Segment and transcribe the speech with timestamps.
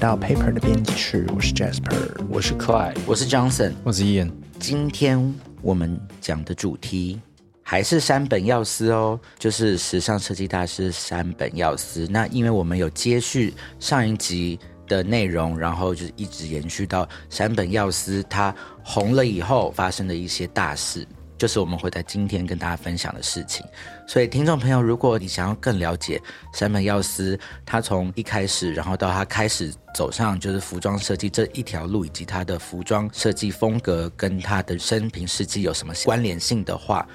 [0.00, 4.32] 到 Paper 的编辑室，我是 Jasper，我是 Clyde，我是 Johnson，我是 Ian。
[4.58, 7.20] 今天我们讲的主题
[7.62, 12.08] 还是山本耀司哦，就是时尚设计大师山本耀司。
[12.10, 14.58] 那因为我们有接续上一集
[14.88, 21.06] 的内容，然后就是一直延续到山本耀司他红了以后发生的一些大事。
[21.36, 23.64] 就是我们会在今天跟大家分享的事情，
[24.10, 26.20] 所以听众朋友，如果你想要更了解
[26.52, 37.06] 山本耀司，他从一开始，然后到他开始走上就是服装设计这一条路，以及他的服装设计风格跟他的生平事迹有什么关联性的话，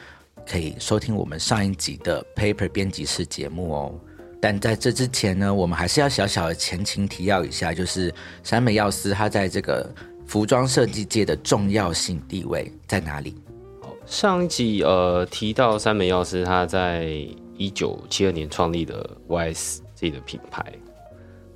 [0.47, 3.99] 可以收听我们上一集的 Paper 编辑室节目哦。
[4.41, 9.93] 但在这之前呢，我们还是要小小的前情提要一下，就是山本耀司他在这个
[10.25, 13.35] 服装设计界的重要性地位在哪里？
[14.05, 17.09] 上一集呃提到三本耀司，他在
[17.57, 20.63] 一九七二年创立的 YS 自己的品牌，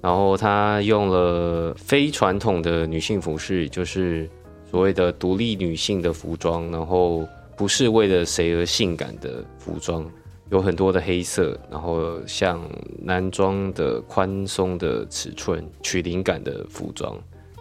[0.01, 4.27] 然后他用了非传统的女性服饰，就是
[4.69, 10.09] 所谓的独立女性的服装，然后不是为了谁而性感的服装，
[10.49, 12.59] 有很多的黑色，然后像
[12.99, 17.15] 男装的宽松的尺寸取灵感的服装，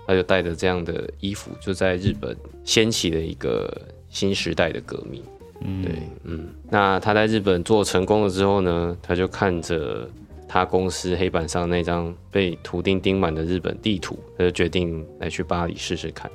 [0.06, 3.70] 他就带着这样的衣服，就在日本掀起了一个。
[4.10, 5.22] 新时代的革命，
[5.60, 5.92] 嗯，对，
[6.24, 10.08] 嗯，那他在日本做成功了之后呢，他就看着
[10.48, 16.30] 他公司黑板上那张被图钉钉满的日本地图，他就决定来去巴黎试试看。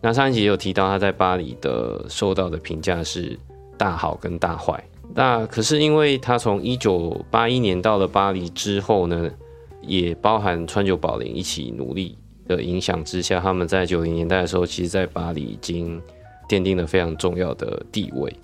[0.00, 3.38] 那上一集也有提到他在巴黎的受到的评价是
[3.76, 4.82] 大好跟大坏。
[5.14, 9.30] 那可是因为他从一九八一年到了巴黎之后呢，
[9.82, 16.00] 也包含川久保玲一起努力的影响之下，他们在九零年代的时候，其实在巴黎已经。
[16.48, 18.34] 奠定了非常重要的地位，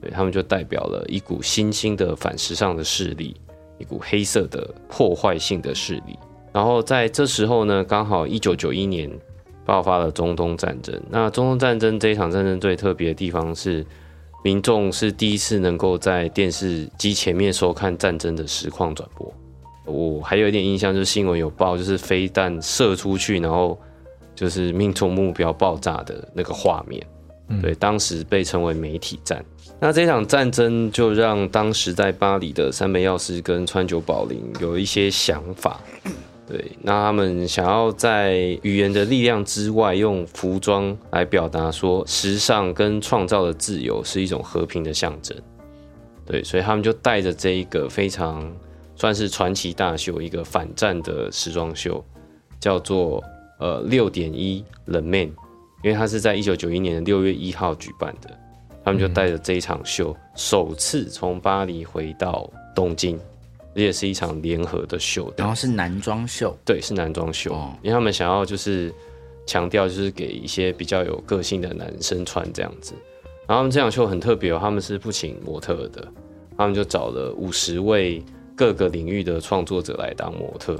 [0.00, 3.34] 对他们就代表了一股新兴的反时尚的势力，
[3.78, 6.18] 一股黑色的破坏性的势力。
[6.52, 9.10] 然后在这时候呢，刚好一九九一年
[9.64, 10.98] 爆发了中东战争。
[11.10, 13.84] 那中东战争这一场战争最特别的地方是，
[14.42, 19.32] 民众是第一次能够在电视机前面收看战争的实况转播。
[19.84, 23.78] 我还有一点印象，就是新闻有报，就是飞弹射出去，然后
[24.34, 27.06] 就是命中目标爆炸的那个画面。
[27.62, 29.44] 对，当时被称为媒体战。
[29.78, 35.80] 那这场战争就让当时在巴黎的三本药师跟川久保玲有一些想法。
[36.48, 45.36] 对，那他们想要在语言的力量之外，用服装来表达说，时尚跟创造的自由是一种和平的象征。
[46.24, 48.50] 对，所以他们就带着这一个非常
[48.94, 52.04] 算是传奇大秀，一个反战的时装秀，
[52.58, 53.22] 叫做
[53.58, 55.30] 呃六点一冷 man。
[55.86, 58.28] 因为他是在一九九一年的六月一号举办的，
[58.84, 63.16] 他们就带着这一场秀，首次从巴黎回到东京，
[63.72, 65.32] 这也是一场联合的秀。
[65.36, 68.92] 然后是男装秀，对，是男装秀，哦因为他们想要就是
[69.46, 72.92] 强调，就是给一些比较有个性的男生穿这样子。
[73.46, 76.04] 然后他们这场秀很特别哦，他们是不请模特的，
[76.58, 78.20] 他们就找了五十位
[78.56, 80.76] 各个领域的创作者来当模特。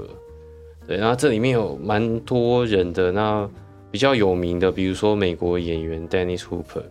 [0.85, 3.49] 对，然后这里面有蛮多人的那。
[3.89, 6.83] 比较有名的，比如说美国演员 Dennis Hooper，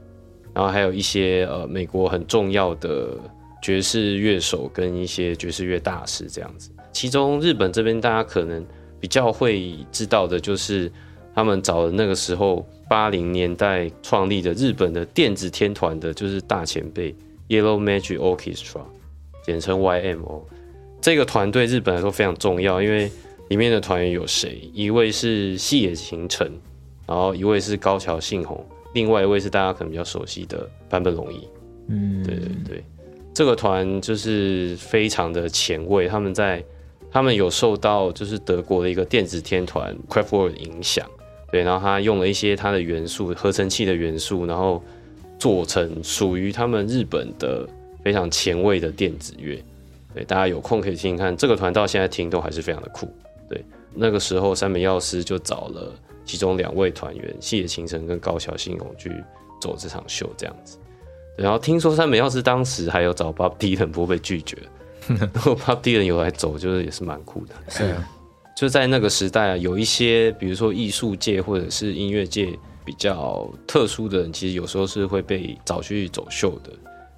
[0.55, 3.19] 然后还有一些呃美国很重要的
[3.63, 6.71] 爵士乐手跟一些爵士乐大师这样子。
[6.93, 8.65] 其中日本这边大家可能
[8.99, 10.91] 比较会知道的，就是
[11.35, 17.15] 他们找的那个时候八零年代创立的日本的电子天团的，就是大前辈
[17.49, 18.81] Yellow Magic Orchestra，
[19.45, 20.43] 简称 YMO。
[21.03, 23.11] 这个团队日本来说非常重要，因为
[23.49, 24.71] 里面的团员有谁？
[24.73, 26.51] 一位是细野晴臣。
[27.07, 31.49] 然后一位是高桥幸宏，另外一位是大家可能比较熟悉的坂本龙一。
[31.89, 32.85] 嗯，对对对，
[33.33, 36.65] 这个团就是非常的前卫，他们在
[37.11, 41.09] 他们有受到就是德国的一个电子天团 Craftwork 影响，
[41.53, 44.83] 对，然后他用了一些它的元素，合成器的元素，然后
[45.39, 47.69] 做成属于他们日本的
[48.03, 49.63] 非常前卫的电子乐。
[50.13, 53.09] 对，大家有空可以听听看，这个团到现在听都还是非常的酷。
[53.49, 53.65] 对，
[53.95, 55.95] 那个时候山本耀司就找了。
[56.27, 59.11] 其中两位团员细野晴臣跟高桥幸宏去
[59.61, 60.77] 走这场秀，这样子。
[61.37, 64.59] 然后听说山本要是当时还有找 Bob Dylan，不被拒绝。
[65.07, 67.55] 如果 Bob Dylan 有来走，就是也是蛮酷的。
[67.69, 68.09] 是啊，
[68.57, 76.73] 就在那个时代啊，有一些比如说艺术界或者是音乐界比较特殊的人，其实有时候是会被找去走秀的。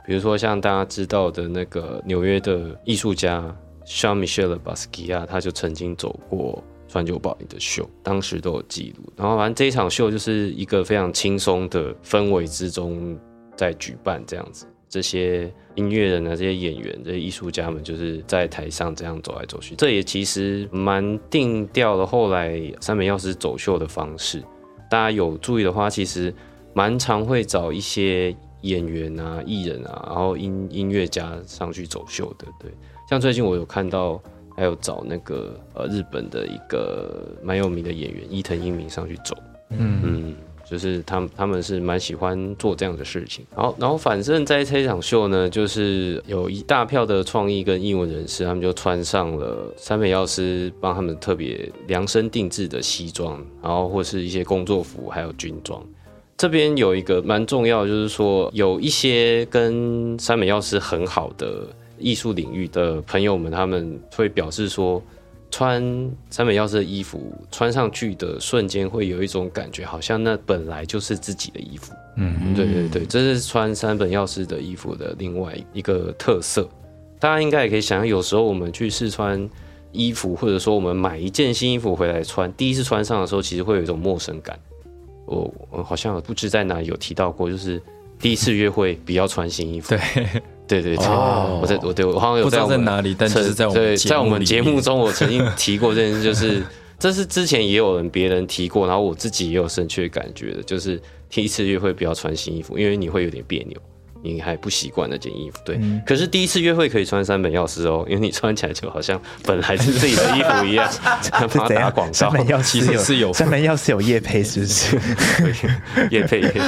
[0.06, 3.54] 比如说像大家知道的那个纽约的艺术家
[3.86, 6.62] Jean Michel Basquiat，他就曾经走过。
[6.88, 9.12] 川久保玲的秀，当时都有记录。
[9.14, 13.16] 然后反正这一场秀就是一个非常轻松的氛围之中
[13.54, 14.66] 在举办这样子。
[14.88, 19.74] 这些音乐人啊，这些演员、这些艺术家们，就是在台上这样走来走去。
[19.76, 24.42] 这也其实蛮定调了后来三本药师走秀的方式。
[24.90, 26.34] 大家有注意的话，其实
[26.72, 32.46] 蛮常会找一些演员啊、艺人啊，然后音音乐家上去走秀的。
[32.58, 32.72] 对，
[33.10, 34.18] 像最近我有看到，
[34.58, 39.36] 还有找那个呃日本的一个蛮有名的演员伊藤英明上去走。
[39.70, 40.34] 嗯嗯，
[40.68, 43.46] 就是他们他们是蛮喜欢做这样的事情。
[43.54, 55.80] 然后然后反正在这一场秀呢，就是有一大票的创意跟艺文人士，他们就穿上了三美药师帮他们特别量身定制的西装，然后或是一些工作服，还有军装。
[56.36, 61.66] 这边有一个蛮重要，就是说有一些跟三美药师很好的
[61.98, 65.02] 艺术领域的朋友们，他们会表示说，
[65.50, 65.82] 穿
[66.30, 71.92] 三本药师的衣服穿上去的瞬间，会有一种感觉，好像那本来就是自己的衣服。
[72.16, 76.68] 嗯，对对对，这是穿三本药师的衣服的另外一个特色。
[77.20, 79.48] 大家应该也可以想象，有时候我们去试穿
[79.92, 84.58] 衣服，或者说我们买一件新衣服回来穿，第一次穿上的时候，其实会有一种陌生感。
[85.26, 87.80] 我我好像不知在哪里有提到过，就是
[88.18, 89.94] 第一次约会比较穿新衣服。
[89.94, 96.62] 对，对对对，哦我在我对我好像有不知道在哪里，但就是在我们对，节在我们节目中，我曾经 提过这件事，就是
[97.00, 101.00] 这是之前也有人别人提过，然后我自己也有深切感觉的，就是
[101.30, 103.76] 第一次约会不要穿新衣服，因为你会有点别扭。
[104.22, 105.76] 你还不习惯那件衣服，对。
[105.80, 110.90] 嗯可是第一次约会可以穿三本药师哦，因为你穿起来就好像本来是自己的衣服一样，
[111.30, 112.06] 打广？
[112.08, 112.12] 告。
[112.12, 114.98] 三门药师其实是有三本药师有叶配是不是？
[116.10, 116.60] 叶配也配，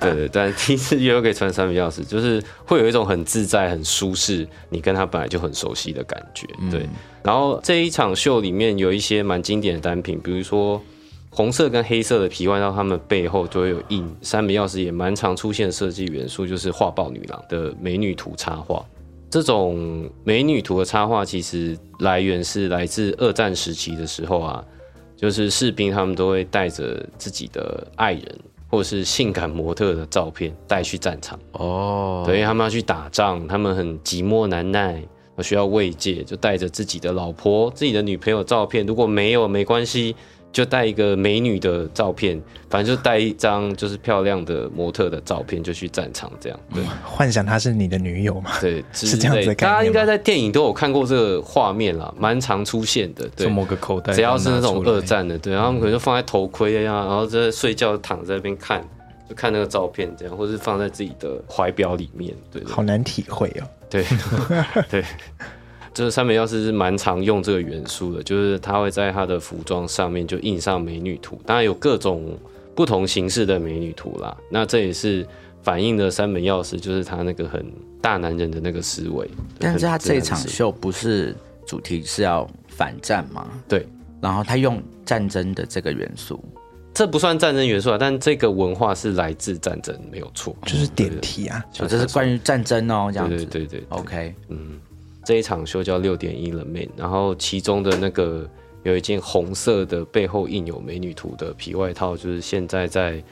[0.00, 6.46] 对对，但第一次约会可以穿三本钥匙，就是会有一种很自在、很舒适，你跟他本来就很熟悉的感觉。
[6.70, 6.88] 对，
[7.22, 10.82] 然后这一场秀里面有一些蛮经典的单品，比如说
[11.30, 18.84] 红色跟黑色的皮外套，它们背后都会有印三本钥匙，也蛮常出现设计元素，就是画报女郎的美女图插画。
[19.30, 24.64] 这种美女图的插画其实来源是来自二战时期的时候啊，
[25.16, 28.38] 就是士兵他们都会带着自己的爱人
[28.70, 35.02] 或是性感模特的照片带去战场，哦，对，因为他们要去打仗，他们很寂寞难耐，
[35.42, 40.16] 需要慰藉，就带着自己的老婆、自己的女朋友照片，如果没有没关系。
[40.50, 42.40] 就带一个美女的照片，
[42.70, 46.58] 反正就带一张就是漂亮的模特的照片，就去战场这样。
[46.74, 48.50] 对幻想她是你的女友嘛？
[48.60, 53.28] 对， 是这样子的大家应该在电影都有看过这个画面啦，蛮常出现的。
[53.36, 58.82] 对从，某个口袋，只要是那种二二，战的，对，然后他们可能就放在头盔啊，然后在睡觉躺在那边看，
[59.28, 63.68] 就看那个照片这样，或是放在自己的怀表里面，对对好难体会哦。
[63.90, 64.04] 对
[64.90, 65.02] 对，
[65.94, 72.38] 就是三本药师是蛮常用这个元素的，就是他会在他的服装上面就印上美女图，当然有各种
[72.74, 74.36] 不同形式的美女图啦。
[74.50, 75.26] 那这也是
[75.62, 77.64] 反映了三本药师就是他那个很
[78.00, 79.28] 大男人的那个思维。
[79.58, 81.34] 但是他这一场，秀不是
[81.66, 83.46] 主题是要反战吗？
[83.66, 83.86] 对，
[84.20, 86.42] 然后他用战争的这个元素，
[86.94, 90.56] 这不算战争元素啊，但这个文化是来自战争，没有错。
[90.64, 93.36] 就是点题啊，哦这是关于战争哦，这样子。
[93.44, 94.34] 对对对对 OK，
[95.28, 98.48] 这一场秀叫六点一了 man，然后其中的那个
[98.82, 103.22] 有一件红色的背后印有美女图的皮外套，就是现在在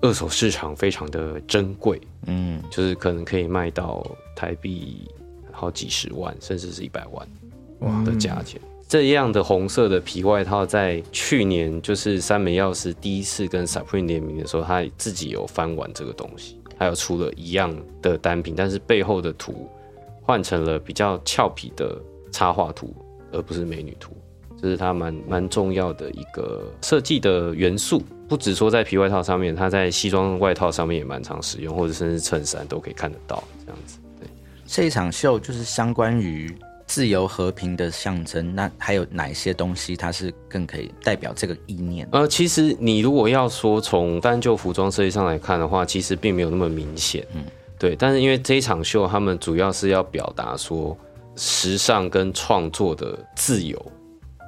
[0.00, 4.02] 二手市场非常的珍贵，嗯，就是可能可以卖到
[4.34, 5.06] 台币
[5.50, 8.58] 好几十万，甚至是一百万的价钱。
[8.88, 19.68] 这样的红色的皮外套，在去年就是三美药师第一次跟 Supreme 联名的时候，他自己有翻完这个东西，还有出了一样的单品，但是背后的图
[20.32, 21.94] 换成了比较俏皮的
[22.30, 22.96] 插画图，
[23.32, 24.16] 而不是美女图。
[24.58, 33.98] 这是它蛮蛮重要的一个设计的元素，不只说在皮外套上面，它在西装外套上面也蛮常使用，或者甚至衬衫都可以看得到这样子。
[34.18, 34.26] 对，
[34.64, 36.50] 这一场秀就是相关于
[36.86, 38.54] 自由和平的象征。
[38.54, 42.08] 那还有哪些东西它是更可以代表这个意念？
[42.10, 47.26] 呃，其实你如果要说从单就服装设计上来看的话，其实并没有那么明显。
[47.34, 47.44] 嗯，
[47.82, 47.96] 对。
[47.96, 50.96] 但是因为这一场秀，他们主要是要表达说
[51.34, 53.76] 时尚跟创作的自由，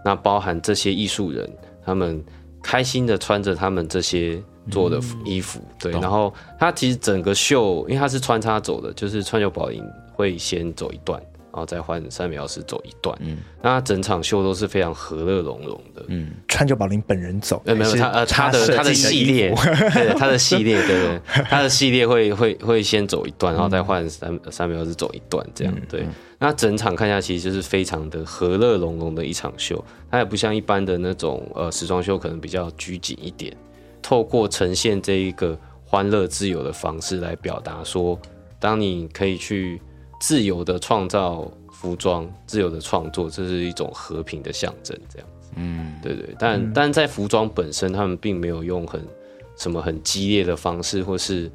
[0.05, 1.51] 那包含这些艺术人
[1.85, 2.25] 他们
[2.63, 5.91] 开心的穿着他们这些做的衣服，对。
[5.91, 11.21] 然后他其实整个秀，因为他是穿插走的，就是川久保玲会先走一段。
[11.55, 19.55] 然后再换三美老师走一段，嗯，那他整场秀都是非常和乐融融的，嗯，川久保玲本人走，呃，没有他呃他的他的系列，
[20.19, 26.05] 他的系列，对对，他的系列会会会先走一段，然后再换三三秒是走一段这样，对。
[26.41, 33.57] 那整场看下去就是非常的和乐融融的一场秀，它也不像一般的那种呃时装秀，可能比较拘谨一点，
[34.03, 38.19] 透过呈现这一个欢乐自由的方式来表达说。
[38.61, 39.79] 当你可以去
[40.27, 45.51] 自由的创造服装，自由的创作，这是一种和平的象征，这样子。
[45.57, 49.07] 嗯，对对，但、但在服装本身，他们并没有用很
[49.55, 51.53] 什么很激烈的方式，或是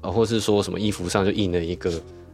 [0.00, 1.92] 呃，或是说什么衣服上就印了一个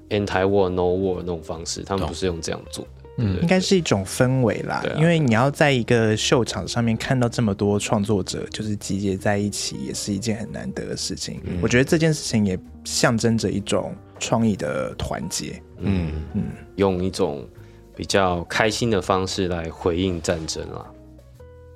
[0.08, 2.90] anti war no war 那种方式，他们不是用这样做的。
[3.18, 11.42] 对对应该是一种氛围啦，因为你要在一个秀场上面看到这么多创作者就是集结在一起，也是一件很难得的事情。
[11.44, 11.58] 嗯。
[11.60, 15.62] 我觉得这件事情也象征着一种创意的团结。
[15.78, 16.44] 嗯嗯
[16.76, 17.46] 用一种
[17.94, 20.86] 比较开心的方式来回应战争啊。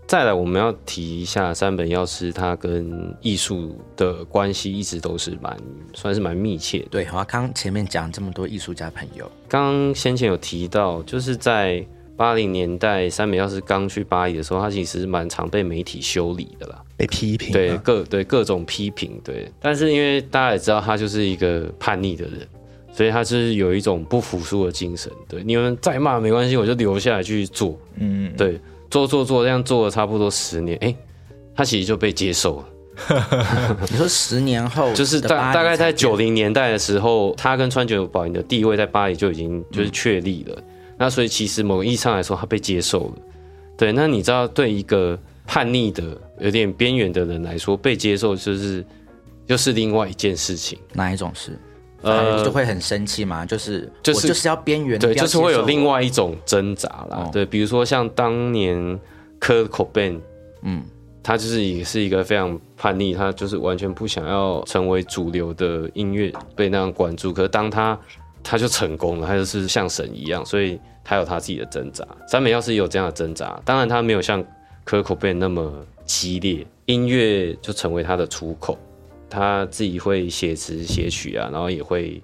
[0.07, 5.55] 再来，我们要提一下山本耀司，他跟艺术的关系一直都是蛮
[5.93, 6.87] 算是蛮密切的。
[6.91, 11.87] 对，我刚前面讲这么多艺术家朋友，刚刚先前有提到，就是在
[12.19, 16.83] 八零年代，三美要是刚去巴黎的时候，他其实蛮常被媒体修理的啦。
[16.97, 22.41] 被批评，对各对各种批评，对，但是因为大家也知道他就是一个叛逆的人，
[22.93, 25.13] 所以他是有一种不服输的精神。
[25.29, 27.79] 对，你们再骂没关系，我就留下来继续做。
[28.01, 28.61] 嗯，对，
[28.91, 30.93] 做做做，这样做了差不多十年，哎，
[31.55, 32.69] 他其实就被接受了。
[33.93, 40.61] 你说十年后就是大大概在九零年代的时候，他跟川久保玲的地位在巴黎就已经就是确立了。
[40.99, 43.13] 那所以其实某个意义上来说，他被接受了。
[43.77, 48.85] 对，那你知道，对一个叛逆的、有点边缘的人来说，被接受就是
[49.47, 50.79] 又是另外一件事情。
[50.93, 51.53] 哪一种是？
[52.01, 57.25] 呃呃，就会很生气嘛，就是就是我就是要边缘，对，就是会有另外一种挣扎啦。
[57.25, 59.01] 哦对，比如说像当年
[59.41, 60.21] 科口 Ben，
[60.63, 60.85] 嗯
[61.25, 67.33] 他就是也是一个非常叛逆，他就是完全不想要成为主流的音乐被那样关注。
[67.33, 67.99] 可是当他
[68.43, 72.07] 他就成功了，他就是像神一样，所以他有他自己的挣扎。
[72.27, 74.45] 三美要是有这样的挣扎，当然他没有像
[74.85, 78.79] 可口 Ben 那么激烈，音乐就成为他的出口，
[79.29, 82.23] 他自己会写词写曲啊，然后也会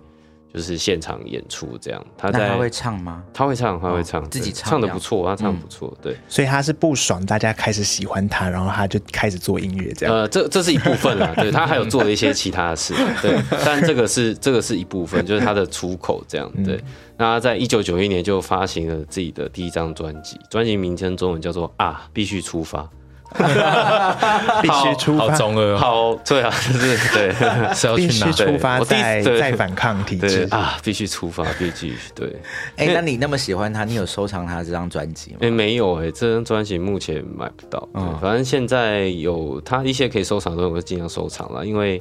[0.55, 2.07] 就是现场演出这样。
[2.17, 3.25] 他在他会唱吗？
[3.35, 6.17] 他会唱，他会唱，哦自己唱唱的不错，他唱的不错，对。
[6.29, 10.15] 所以他是不爽，大家开始喜欢他，然后他就开始做音乐这样。
[10.15, 16.81] 呃，这这是一部分啦，对他还有做了一些其他的事，对， 但这个是这个是一部分，就是他的出口这样，对。
[17.17, 22.89] 那他在一九九一年就发行了自己的第一张专辑，专辑名称中文叫做啊，必须出发，
[24.63, 28.45] 必须出好发，中二哦，好，对啊，就是对必 是要去哪须？
[28.45, 30.47] 出发，再再反抗体制。
[30.51, 32.41] 啊，必须出发，必须对。
[32.77, 35.39] 哎，那你那么喜欢他，你有收藏他这张专辑吗？
[35.43, 37.89] 哎、没有哎、这张专辑目前买不到。
[37.95, 42.01] 嗯反正现在有他一些可以收藏的东西，我会尽量收藏了，因为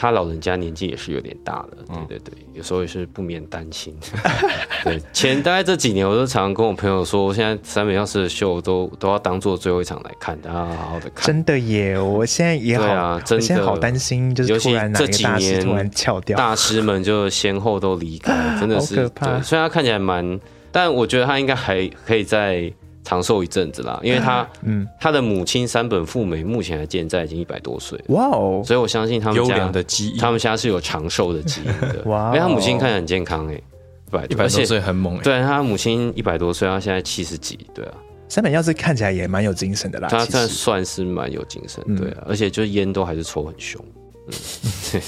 [0.00, 1.68] 他老人家年纪也是有点大了。
[1.90, 3.94] 嗯对对对，有时候也是不免担心。
[4.82, 11.26] 对，前大概这几年，我都常常跟我朋友说，我现在三本耀司的秀都都要当做最后一场来看，大家好好的看。
[11.26, 11.98] 真的耶！
[11.98, 16.38] 我现在也好，对啊真的我现在好担心，就是突然哪这几个大师年突然翘掉。
[16.38, 19.42] 大师们就先后都离开，真的是好可怕对。
[19.42, 20.40] 虽然他看起来蛮，
[20.72, 22.72] 但我觉得他应该还可以再
[23.10, 24.86] 长寿一阵子啦，因为他，嗯。
[25.00, 32.04] 他的母亲三本富美目前还健在，已经一百多岁，哇哦，所以我相信他们优家良的基因，他们家是有长寿的基因的。
[32.04, 32.32] 哇哦。
[32.32, 37.94] 因为他母亲看起来很健康哎、一百一百多岁很猛哎，对他母亲一百多岁，他现在七十几，对啊，
[38.28, 40.06] 三本要是看起来也蛮有精神的啦。
[40.08, 43.84] 他算算是蛮有精神，对啊，而且就烟都还是抽很凶，
[44.28, 45.02] 嗯，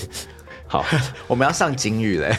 [0.67, 0.85] 好。
[1.29, 2.35] 我们要上警语嘞。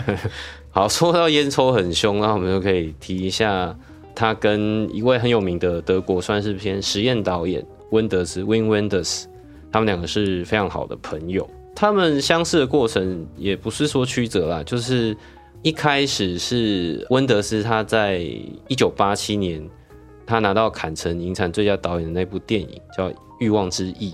[0.70, 3.74] 好，说到烟抽很凶，那我们就可以提一下
[4.14, 9.24] 他跟一位很有名的德国算是偏实验导演温德斯 （Win Wenders），
[9.70, 11.48] 他们两个是非常好的朋友。
[11.74, 15.16] 他们相识的过程也不是说曲折啦，就是
[15.62, 18.18] 一开始是温德斯他在
[18.68, 19.66] 一九八七年，
[20.26, 23.08] 他拿到坎城影产最佳导演的那部电影叫
[23.40, 24.10] 《欲望之翼》。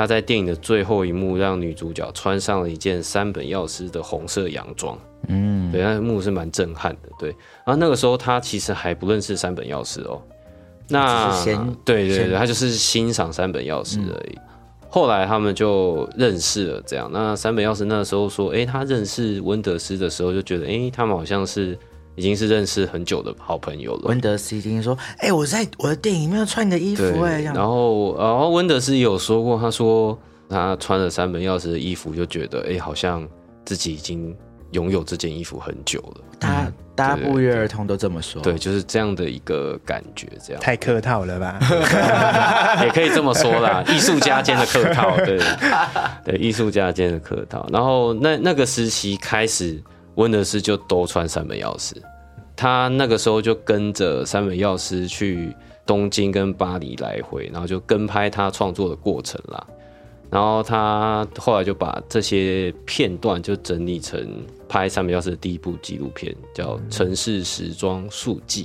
[0.00, 4.98] 他在电影的最后一幕，让女主角穿上了一件山本耀司的红色洋装。
[5.28, 7.10] 嗯，对，那一幕是蛮震撼的。
[7.18, 7.28] 对，
[7.66, 10.22] 然后那个时候他其实还不认识山本耀司哦。
[10.88, 11.30] 那
[11.84, 14.38] 对对对，他就是欣赏山本耀司而已。
[14.88, 17.10] 后来他们就认识了，这样。
[17.12, 21.78] 那三本耀司那时候说，诶，他认识温德斯的时候，就觉得，诶，他们好像是
[22.20, 24.02] 已经是认识很久的好朋友了。
[24.04, 33.26] 温德斯一定说：“哎，我在我的电影里面穿你的衣服，哎。”然后然后温德斯有说过，他说他穿了三门钥匙的衣服，就觉得，诶，好像
[33.64, 34.36] 自己已经
[34.72, 36.20] 拥有这件衣服很久了。
[36.38, 38.42] 大家大家不约而同都这么说。
[38.42, 41.58] 对，就是这样的一个感觉，这样太客套了吧？
[42.84, 45.40] 也可以这么说啦， 艺术家间的客套，对
[46.22, 47.66] 对，艺术家间的客套。
[47.72, 49.82] 然后那那个时期开始，
[50.16, 51.94] 温德斯就都穿三本耀司，
[52.60, 55.50] 他那个时候就跟着三本药师去
[55.86, 59.66] 东京跟巴黎来回，然后就跟拍他创作的过程啦。
[60.28, 68.64] 然后他后来就把这些片段就整理成拍三本药师的第一部纪录片，叫《城市时装速记》。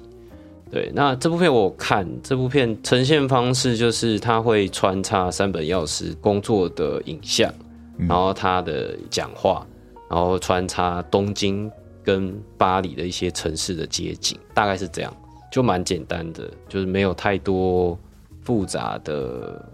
[0.70, 7.50] 对，那这部片我看，这部片呈现方式就是他会穿插三本药师工作的影像，
[7.98, 9.66] 然后他的讲话，
[10.10, 11.72] 然后穿插东京
[12.06, 15.12] 跟巴黎的一些城市的街景，大概是这样，
[15.52, 17.98] 就蛮简单的，就是没有太多
[18.44, 19.68] 复杂的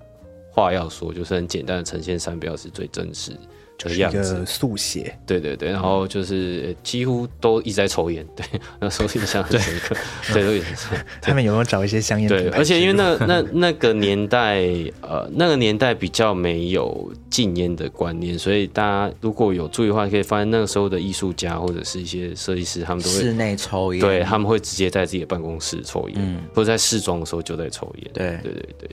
[0.49, 3.33] 话要说，就是很简单的呈现三标是最真实
[3.89, 4.35] 的一样子。
[4.35, 4.45] 个。
[4.45, 8.45] 速写，对对对，然后就是呃几乎都一直在抽烟，对，
[8.79, 9.95] 那时候印象很深刻，
[10.33, 14.61] 对，都一直抽他们有没有找一些香烟对，而且因为那那那个年代，
[15.01, 23.33] 呃，那个年代比较没有禁烟的观念，所以大家如果有注意的话，可以发现那个时候的艺术家或者是一些设计师，他们都室会。
[23.33, 26.41] 内抽烟，对，他们会直接在自己的办公室抽烟，嗯。
[26.53, 28.11] 或者在试妆的时候就在抽烟。
[28.13, 28.37] 对。
[28.43, 28.89] 对对对，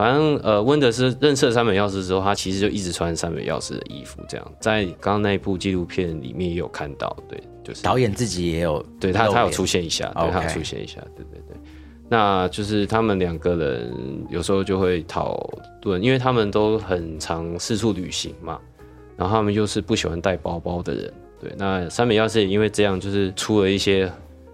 [0.00, 11.56] 反正呃，温德斯认识了三本钥匙之后，他其实就一直穿三本钥匙的衣服，这样在刚刚那一部纪录片里面也有看到，对，就是导演自己也有对他他有出现一下，对他有出现一下，对对对。
[12.08, 13.92] 那就是他们两个人
[14.30, 15.38] 有时候就会讨
[15.82, 18.58] 论，因为他们都很常四处旅行嘛，
[19.18, 21.52] 然后他们又是不喜欢带包包的人，对。
[21.58, 24.10] 那三本钥匙也因为这样，就是出了一些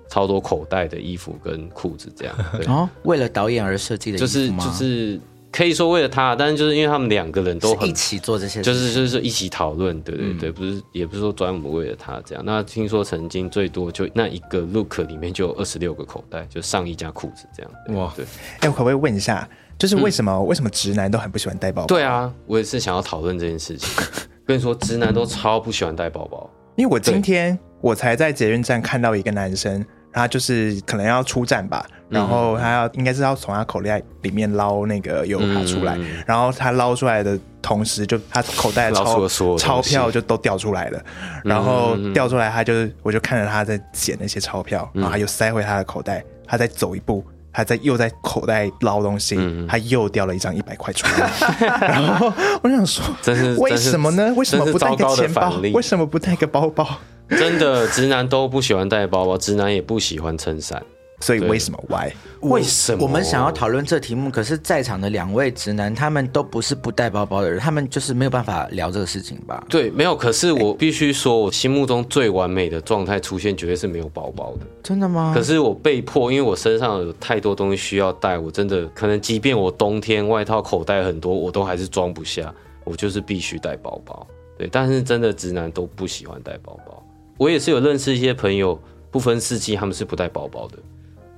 [0.09, 5.21] 超多口袋的衣服跟裤子，这样，对，哦，为了导演而设计的衣服就是就是
[5.57, 12.45] 可以说为了他，但是就是因为他们两个人都很一起做这些事情，就是就是一起讨论，对对嗯对，不是也不是说专门为了他这样。
[12.45, 17.99] 那听说曾经最多就那一个 look 里面就有二十六个口袋，就上衣加裤子这样。
[17.99, 18.27] 哇对
[18.61, 19.49] 哎，我可不可以问一下，
[19.79, 21.87] 就是为什么、为什么直男都很不喜欢带包包？
[21.87, 23.89] 对，啊，我也是想要讨论这件事情。
[24.45, 26.51] 跟你说，直男都超不喜欢带包包。
[26.77, 29.83] 因为我今天我才在捷运站看到一个男生，
[30.17, 36.25] 他就是可能要出站吧，然后他要应该是要从他口袋里面捞那个油卡出来，嗯。
[36.27, 39.67] 然后他捞出来的同时，就他口袋的捞出钞了所有东西。
[39.67, 41.05] 钞票就都掉出来了，
[41.45, 47.23] 然后掉出来，他就我就看着他在捡那些钞票，然后他又塞回他的口袋，他再走一步。
[47.57, 49.35] 他在又在口袋捞东西，
[49.67, 51.33] 他又掉了一张一百块出来，
[51.89, 52.31] 然后
[52.63, 54.31] 我想说，这是为什么呢？
[54.37, 56.87] 为什么不带个钱包为什么不带个包包？
[57.31, 60.83] 真的，直男都不喜欢带包包，直男也不喜欢撑伞。
[61.19, 62.13] 对所以为什么 why？
[62.43, 63.03] 为什么？
[63.03, 69.65] 我们想要讨论这题目，可是在场的两位直男，他们都不是不带包包的人，他们就是没有办法聊这个事情吧？
[69.69, 70.15] 对，没有。
[70.15, 74.67] 可是我必须说，我心目中最完美的状态出现，绝对是没有包包的。
[74.83, 75.33] 真的吗？
[75.35, 84.27] 可是我被迫，因为我身上有太多东西需要带，我真的可能，即便我冬天外套口袋很多，我都还是装不下，我就是必须带包包。
[84.59, 87.03] 对，但是真的直男都不喜欢带包包。
[87.39, 88.79] 我也是有认识一些朋友，
[89.11, 90.79] 不分四季他们是不带包包的，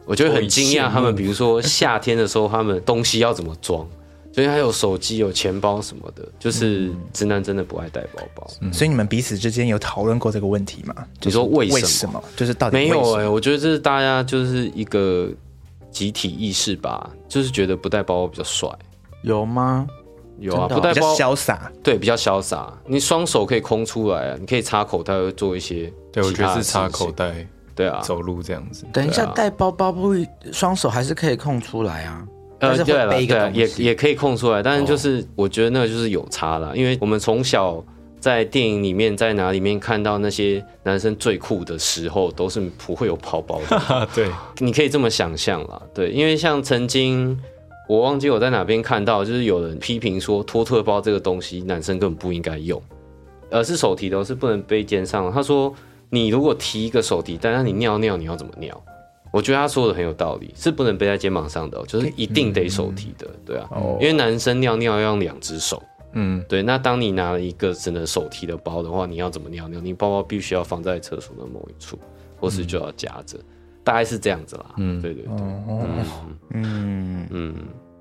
[0.08, 0.88] 我就会很惊讶。
[0.90, 3.86] 他们比如说夏天的时候，他们东西要怎么装？
[4.30, 8.46] 所以还有手机、有钱包什么的，就是直男真的不爱带包包。
[8.72, 10.94] 所以你们彼此之间有讨论过这个问题吗？
[11.22, 12.22] 你说为什么？
[12.36, 15.28] 就是到底没有哎、我觉得这是大家就是一个
[15.90, 18.68] 集体意识吧，就是觉得不带包包比较帅。
[19.22, 19.86] 有吗？
[20.38, 27.44] 有啊，不带包潇洒，对比较潇洒，你双手可以空出来啊，你可以插口袋做一些对，我觉得是插口，袋
[27.78, 28.84] 对啊，走路这样子。
[28.92, 30.12] 等一下带包包不
[30.52, 32.26] 双手还是可以空出来啊？
[32.58, 37.80] 但呃，对了，对也也可以空出来，但是就是我觉得那个就是有差了，因为我们从小
[38.18, 47.38] 在电影里面在哪里面看到那些男生最酷的时候，都是不会有包包的，啊， 对，你可以这么想象啦，对，因为像曾经
[47.88, 52.82] 我忘记我在哪边看到，就是有人批评说托特包这个东西男生根本不应该用，
[53.50, 55.32] 而，是手提的哦，是不能背肩上。
[55.32, 55.72] 他说
[56.10, 58.82] 你如果提一个手提袋，那你尿尿你要怎么尿？
[59.30, 63.68] 我觉得他说的很有道理，是不能背在肩膀上的哦、就是一定得手提的，对啊，
[64.00, 65.82] 因为男生尿尿要用两只手。
[66.12, 69.68] 嗯，对，那当你拿了一个只能手提的包的话，你要怎么尿？
[69.68, 69.78] 尿？
[69.82, 71.98] 你包包必须要放在厕所的某一处，
[72.40, 73.38] 或是就要夹着，
[73.84, 74.74] 大概是这样子啦。
[74.78, 75.24] 嗯，对对。
[75.24, 76.06] 对，嗯。
[76.54, 77.54] 嗯，嗯，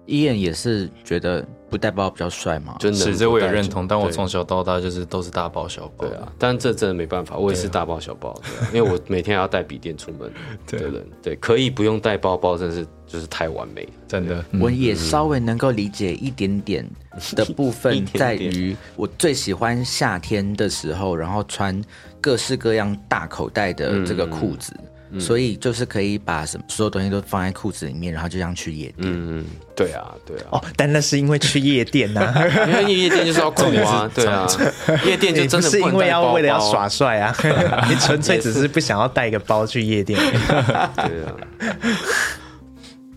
[0.08, 2.76] 伊恩也是觉得不带包比较帅嘛。
[2.80, 3.88] 真的是这我也认同。
[3.88, 6.08] 但我对从小到大就是都是大包小包。
[6.08, 10.32] 对啊，但这真的没办法，我也是大包小包，对啊，因为我每天要带笔电出门
[10.66, 13.92] 的人，对，可以不用带包包，真是就是太完美了。
[14.08, 14.44] 真的。
[14.52, 16.90] 嗯我也稍微能够理解一点点
[17.36, 21.80] 的部分， 在于我最喜欢夏天的时候，然后穿
[22.22, 24.74] 各式各样大口袋的这个裤子，
[25.20, 28.98] 所以就是可以把什么所有东西都放在裤子里面，然后就这样去夜店。
[29.08, 32.34] 嗯，对啊，对啊，哦，但那是因为去夜店呐、
[32.68, 34.48] 因为夜店就是要酷啊，对啊，
[35.06, 37.36] 夜店就真的是因为要为了要耍帅啊，
[37.90, 40.20] 你纯粹只是不想要带个包去夜店。
[40.98, 41.36] 对啊。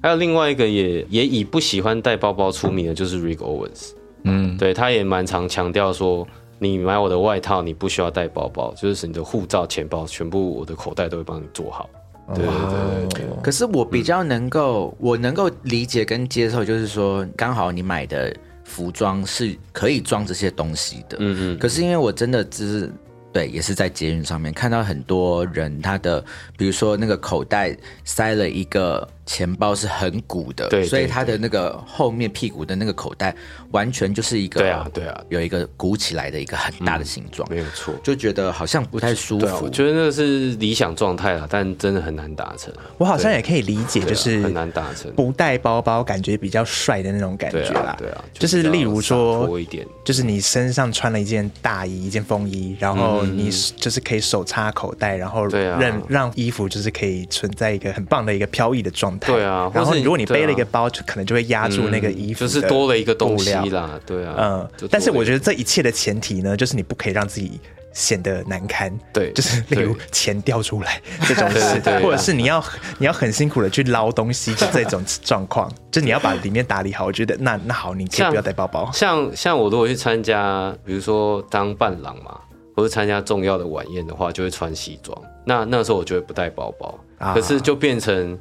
[0.03, 3.90] 还有另外一个也也以不喜欢带包包出名的，就是 Rick Owens。
[4.24, 6.26] 嗯，对，他也蛮常强调说，
[6.61, 11.88] 你买我的外套，你不需要带包包，就是你的护照、钱包全部我的口袋都会帮你做好。
[12.35, 21.16] 对对对对对，可是我比较能够，我能够理解跟接受，就是说，刚好你买的服装是可以装这些东西的。
[21.18, 22.92] 嗯嗯，可是因为我真的只是
[23.33, 26.25] 对，也是在捷运上面看到很多人，他的
[26.57, 33.33] 比如说那个口袋塞了一个钱包是很鼓的，对对所以他的那个后面屁股的那个口袋
[33.71, 37.95] 完全就是一个对啊对啊有一个鼓起来的一个很大的形状，没有错。
[38.03, 39.71] 就觉得好像不太舒服我。
[39.71, 42.75] 觉得那个是理想状态了，但真的很难达成。
[42.99, 45.12] 我好像也可以理解，就是很难达成。
[45.12, 47.90] 不带包包，感觉比较帅的那种感觉啦，。
[47.90, 59.33] 啊对啊，就是例如说洒脱一点，就是你身上穿了一件大衣、一件风衣，然后嗯你就是可以手插口袋，然后让让衣服就是可以存在一个很棒的一个飘逸的状态。
[59.33, 63.52] 对啊然后如果你背了一个包，就可能就会压住那个衣服、嗯就是多了一个东西。
[63.52, 67.61] 啦，对啊，嗯，但是我觉得得这一切的前提呢，就是你不可以让自己
[67.92, 68.92] 显得难堪。
[69.12, 72.64] 对就是例如对钱掉出来 这种事对对，或者是你要
[72.98, 77.04] 你要很辛苦的去捞东西，就这种状况， 就你要把里面打理好。
[77.06, 78.90] 我觉得那那好，你可以不要带包包。
[78.92, 82.38] 像像我如果去参加，比如说当伴郎嘛，
[82.76, 85.16] 或者参加重要的晚宴的话，就会穿西装。
[85.44, 88.38] 那那时候我就会不带包包，啊可是就变成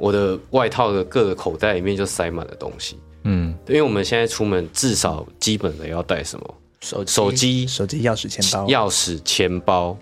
[0.00, 2.98] 我的外套的各个口袋里面就塞满了东西。
[3.24, 6.54] 嗯，因为我们现在出门至少基本的要带什么？
[6.80, 9.96] 手机手，机、手机、钥匙、钱包，钥匙、钱包，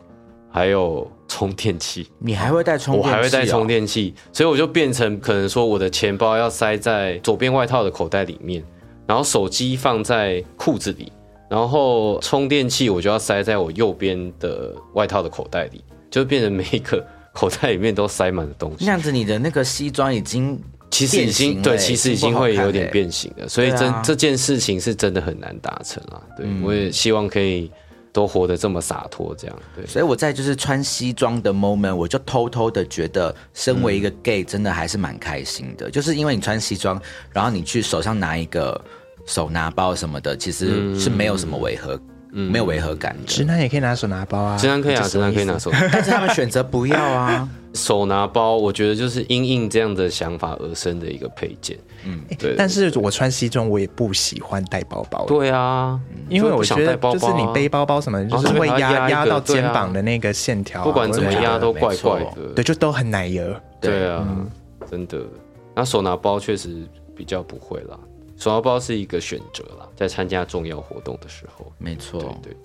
[0.48, 2.08] 还有充电器。
[2.20, 3.16] 你还会带充我电器、哦？
[3.16, 8.62] 还会带充电器，所以我就变成可能说我的钱包要塞在左边外套的口袋里面，
[9.08, 11.10] 然后手机放在裤子里，
[11.50, 17.04] 然后充电器我就要塞在我右边的外套的口袋里，就变成每一个
[17.38, 18.90] 口袋里面都塞满了东西那。
[18.90, 26.20] 样子，你的那个西装已经其实已经对，其实已经会有点变形了，所以这、对啊这件事情是真的很难达成啊。
[26.36, 27.70] 对、我也希望可以
[28.12, 29.86] 都活得这么洒脱，这样对。
[29.86, 35.88] 所以我在就是穿西装的 moment，我就偷偷的觉得，身为一个 gay，真的还是蛮开心的。
[35.88, 37.00] 就是因为你穿西装，
[37.32, 38.84] 然后你去手上拿一个
[39.26, 43.52] 手拿包什么的，其实是没有什么违和，没有违和感直的。
[43.52, 47.48] 男也可以拿手拿包啊，直男可以啊，直男可以拿手 但是他们选择不要啊。
[47.74, 51.78] 手拿包，我觉得就是因应这样的想法而生的一个配件。
[52.04, 52.54] 嗯，对。
[52.56, 62.54] 但是我穿西装，我也不喜欢带包包，对啊，因为我觉得就是你背包包什么，就是会压压压到肩膀的那个线条啊，不管怎么压都怪怪的。
[62.56, 63.54] 对，就都很奶油。
[63.80, 64.26] 对啊，
[64.90, 65.20] 真的。
[65.74, 67.96] 那手拿包确实比较不会啦，
[68.38, 71.70] 手拿包是一个选择啦，在参加重要活动的时候。
[71.76, 72.56] 没错，对对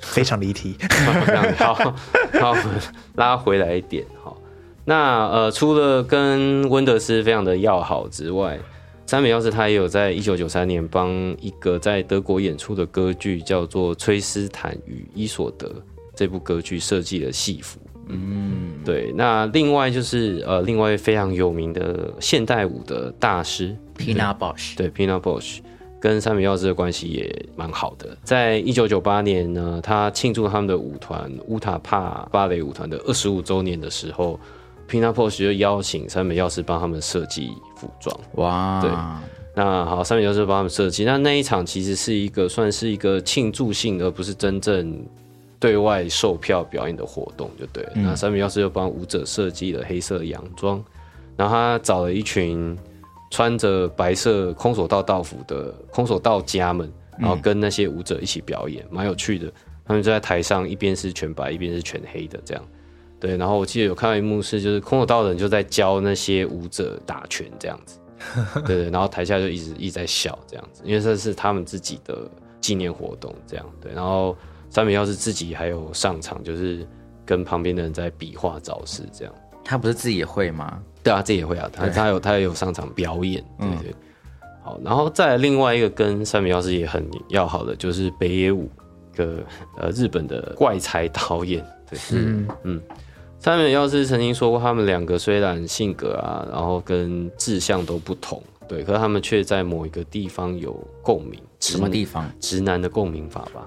[0.00, 0.76] 非常离题。
[1.56, 2.80] 好，好，我们
[3.14, 4.36] 拉回来一点哈。
[4.84, 8.58] 那呃，除了跟温德斯非常的要好之外，
[9.06, 15.68] 三美耀司他也有在一九九三年帮一个在德国演出的歌剧叫做《崔斯坦与伊索德》
[16.14, 17.78] 这部歌剧设计了戏服。
[18.08, 19.12] 嗯，对。
[19.16, 25.58] 那另外就是呃，另外非常有名的现代舞的大师 Pina Bosch，对 Pina Bosch
[26.00, 28.16] 跟山本耀司的关系也蛮好的。
[28.22, 34.38] 在一九九八年呢，他庆祝他们的舞团乌塔帕芭蕾舞团的二十五周年的时候
[34.88, 38.16] ，Pina Bosch 就邀请三美耀司帮他们设计服装。
[38.34, 38.90] 哇，对
[39.54, 41.04] 那好，三美药师帮他们设计。
[41.04, 45.02] 那那一场其实是一个算是一个庆祝性，而不是真正
[45.58, 47.92] 对外售票表演的活动，就对了。
[47.94, 50.84] 那三美教授又帮舞者设计了黑色洋装，
[51.38, 52.76] 然后他找了一群
[53.30, 59.52] 穿着白色空手道道服的空手道家们，然后跟那些舞者一起表演，蛮有趣的。
[59.84, 62.64] 他们就在台上，一边是全白，一边是全黑的这样。
[63.20, 67.98] 对，然后我记得有看到一幕是，就是空手道的人就在教那些舞者打拳这样子。
[68.66, 72.28] 对 对，然后台下就一直一直在笑这样子，因为这是他们自己的
[72.60, 73.66] 纪念活动这样。
[73.80, 74.36] 对，然后
[74.70, 76.86] 三美耀是自己还有上场，就是
[77.24, 79.34] 跟旁边的人在比划招式这样。
[79.66, 80.80] 他不是自己也会吗？
[81.02, 83.94] 对啊，自己也会啊，他他有他也有上场表演，对对。
[84.62, 88.68] 好，然后再来另外一个跟三美耀司也很要好的，就是北野武，
[89.12, 89.38] 一个
[89.78, 92.80] 呃日本的怪才导演，对，嗯嗯，
[93.38, 101.40] 三美耀司曾经说过，他们两个虽然性格啊，然后跟志向都不同，对，可是他们却在某一个地方有共鸣。
[101.60, 102.28] 什么地方？
[102.40, 103.66] 直男的共鸣法吧，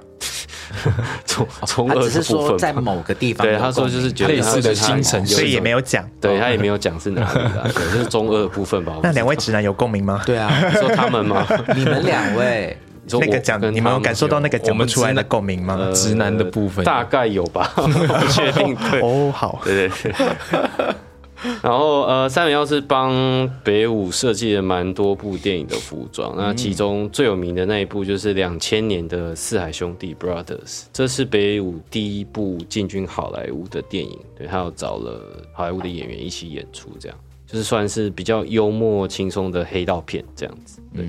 [1.25, 2.57] 中中他二是说的部分吧。
[2.57, 6.07] 在某个地方对，他说就是觉得类似的他精神所以也没有，讲。
[6.21, 8.93] 对他也没有讲是哪里的， 对，就是中二的部分吧。
[9.03, 10.21] 那两位直男有共鸣吗？
[10.25, 11.45] 对啊， 你说他们吗？
[11.75, 12.77] 你们两位
[13.11, 15.75] 那个讲你们有感受到那个我们讲不出来的共鸣吗？
[15.79, 18.75] 呃直男的部分大概有吧，我不确定。
[18.91, 20.95] 对，哦，好，对对对。
[21.63, 35.21] 然后呃，三本耀是帮北舞设计了蛮多部电影的服装，那其中最有名的那一部就是两千年的《四海兄弟 Brothers》，这是北舞第一部进军好莱坞的电影，对，他有找了
[35.53, 40.79] 好莱坞的演员一起演出，这样就是算是比较幽默轻松的黑道片这样子。
[40.93, 41.05] 对，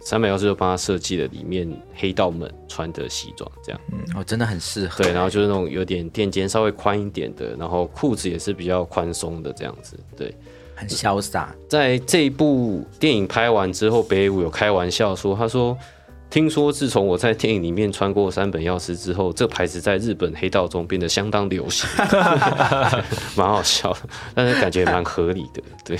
[0.00, 3.80] 三百幺十六帮他设计了里面黑道们穿的西装，这样。
[4.16, 5.04] 哦，真的很适合。
[5.04, 9.98] 对，然后就是那种有点垫肩稍微宽一点的，然后裤子也是比较宽松的这样子。
[10.16, 10.34] 对，
[10.74, 11.54] 很潇洒。
[11.68, 15.76] 在这一部电影拍完之后，北舞有开玩笑说，他说。
[16.30, 21.88] 听说自从我在电影里面穿过三本钥匙之后，这牌子在日本黑道中变得相当流行，
[23.36, 24.00] 蛮好笑的，
[24.32, 25.60] 但是感觉蛮合理的。
[25.84, 25.98] 对，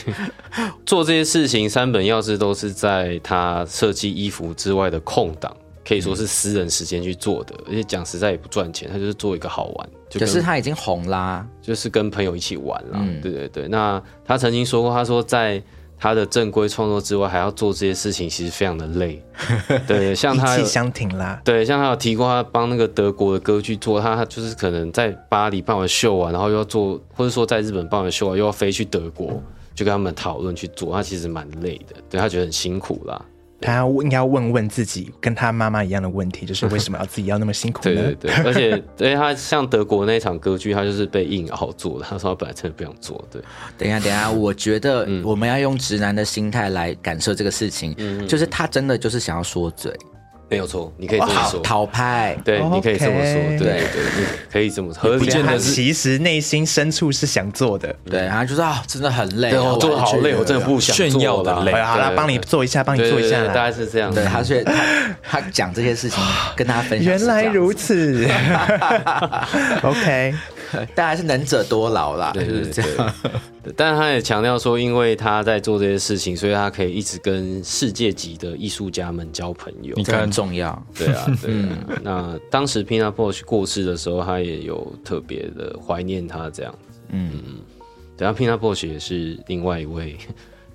[0.87, 5.53] 做这些事情，三本钥匙都是在他设计衣服之外的空档，
[5.85, 9.89] 可以说是私人时间去做的，而且讲实在也不赚钱，他就是做一个好玩。
[10.13, 13.05] 可是他已经红啦，就是跟朋友一起玩啦。
[13.21, 15.61] 对对对，那他曾经说过，他说在。
[16.01, 19.23] 他的正规创作之外，还要做这些事情，其实非常的累。
[19.87, 21.41] 对，像他一气相挺啦。
[21.45, 29.43] 对，像他有提过，他帮那个德国的歌剧做，他就是可能在巴黎办完秀完，然后又要做，或者说在日本办完秀完，又要飞去德国，
[29.75, 31.97] 就跟他们讨论去做，他其实蛮累的。
[32.09, 33.23] 对他觉得很辛苦啦。
[33.61, 37.95] 他应该要问问自己，跟他妈妈一样的问题，就是为什么要自己要那么辛苦呢？
[38.03, 42.07] 对对对，而且，因为他像德国那场歌剧，他就是被硬熬做的。
[42.09, 43.23] 他说他本来真的不想做。
[43.31, 43.43] 对，
[43.77, 47.95] 等一下，等一下， 我觉得我们要用直男的心态来感受这个事情，
[48.27, 49.93] 就是他真的就是想要说嘴。
[50.51, 51.61] 没有错，你可以这么说。
[51.61, 53.35] 讨拍，对，你可以这么说。
[53.57, 55.17] 对对，你可以这么说。
[55.17, 57.95] 不见得其实内心深处是想做的。
[58.05, 61.73] 对，然后就说啊，真的很累，我做好累，我真的不想炫耀的累。
[61.81, 63.47] 好了，帮你做一下，帮你做一下。
[63.47, 64.13] 大概是这样。
[64.13, 64.75] 对，他是他
[65.23, 66.21] 他讲这些事情，
[66.57, 67.13] 跟大家分享。
[67.13, 68.29] 原来如此。
[69.85, 70.35] OK。
[70.95, 73.15] 大概是能者多劳啦，就是这样。
[73.77, 80.83] 但他也强调说，因为他在做这些事情，所以他可以一直跟世界级的艺术家们交朋友，这很重要。
[80.95, 81.55] 对啊，对。
[82.03, 87.01] 那当时 Pina Bausch 过世的时候，他也有特别的怀念他这样子。
[87.11, 87.55] 嗯嗯。
[88.17, 90.17] 等下 Pina Bausch 也是另外一位，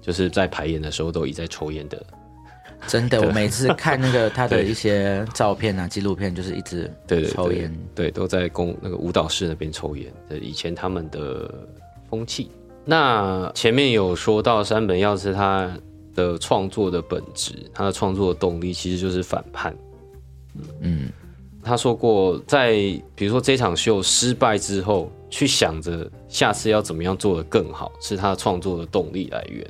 [0.01, 2.05] 就是在排演的时候都一直在抽烟的。
[2.87, 10.13] 真的，我每次看那个他的一些照片啊、纪录片，就是一直 对对抽烟，对，都在公那个舞蹈室那边抽烟。
[10.29, 11.51] 这以前他们的
[12.09, 12.49] 风气。
[12.85, 15.75] 那前面有说到山本耀司他
[16.13, 19.75] 的创作的本质，他的创作的动力其实就是反叛。
[20.81, 21.09] 嗯，
[21.63, 22.73] 他说过，在
[23.15, 29.67] 比如说这场秀失败之后，去想着下次要怎么样做的更好，是他创作的动力来源。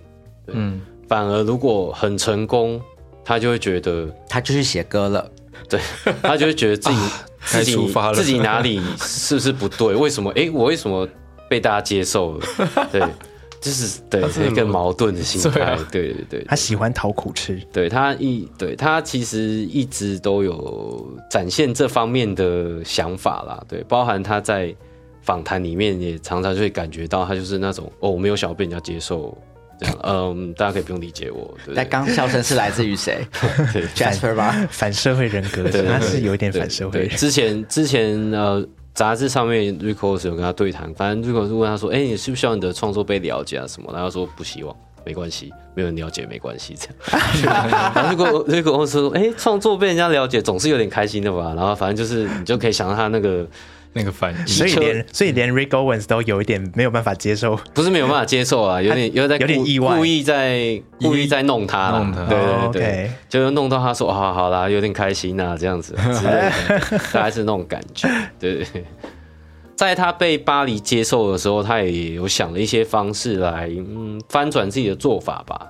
[0.47, 2.81] 嗯，反而如果很成功。
[3.25, 5.29] 他就会觉得，他就是写歌了，
[5.67, 5.79] 对
[6.21, 6.97] 他就会觉得自己
[7.45, 7.75] 自己
[8.13, 9.95] 自己哪里是不是不对？
[9.95, 10.31] 为什么？
[10.35, 11.07] 哎，我为什么
[11.49, 12.45] 被大家接受了？
[12.91, 13.01] 对，
[13.61, 15.77] 就是对一个矛盾的心态。
[15.91, 17.59] 对对对，他喜欢讨苦吃。
[17.73, 23.63] 对他一对他其实一直都有展现这方面的想法啦。
[23.67, 24.73] 对，包含他在
[25.21, 29.35] 访谈里面也常常就会感觉到，他就是那种哦，我没有想要被人家接受。
[29.79, 31.53] 这样， 嗯，大家可以不用理解我。
[31.67, 33.25] 那刚笑声是来自于谁？
[33.95, 34.67] Jasper 吗？
[34.71, 37.07] 反社会人格，他是有一点反社会。
[37.09, 43.65] 之前之前呃，杂志上面 Rico 有跟他对谈，反正 Rico 是问他说：“哎，你需不需要你的创作被了解啊？
[43.67, 46.75] 什么？”然后说不希望，没关系，没有人了解没关系。
[46.79, 46.87] 这
[47.49, 47.67] 样。
[47.69, 53.45] 然后如果 Rico 说：“哎，创作被人家了解，总是有点开心的吧？”然后反正就是你就可以想到他那个。
[53.97, 65.93] 那个反应，所以连所以连 Rick Owens 都有一点没有办法接受，不是没有办法接受啊，有点有点有点意外，故意在故意在弄他，弄他，对对对，就是弄到他说啊，好啦，有点开心啊，这样子。
[65.95, 68.09] 之类的， 大概是那种感觉。
[68.37, 68.67] 对，
[69.77, 75.65] 在他被巴黎接受的时候，他也有想了一些方式来嗯翻转自己的做法吧，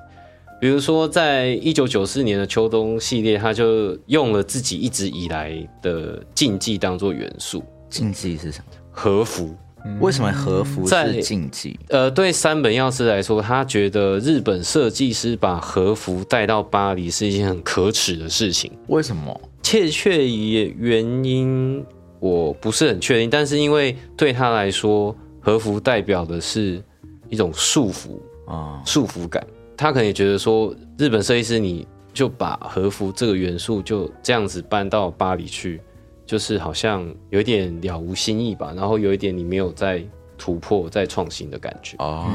[0.59, 7.63] 比如说在一九九四年的秋冬系列，他就用了自己一直以来的禁忌当做元素。
[7.89, 8.65] 禁忌是什么？
[8.91, 9.55] 和服？
[9.99, 11.79] 为什么和服是禁忌？
[11.89, 18.71] 呃，对三本药师来说，他觉得日本设计师把和服带到巴黎是一件很可耻的事情。
[18.87, 19.39] 为什么？
[19.61, 21.85] 确切原因
[22.19, 26.81] 我不是很确定，但是因为对他来说，和服代表的是
[27.29, 29.45] 一种束缚啊，束缚感。
[29.77, 35.79] 他可能也觉得说，日本设计师你就把和服这个元素就这样子搬到巴黎去。
[36.25, 40.03] 就是好像有一点了无新意吧，然后有一点你没有在
[40.37, 42.25] 突破、在创新的感觉哦。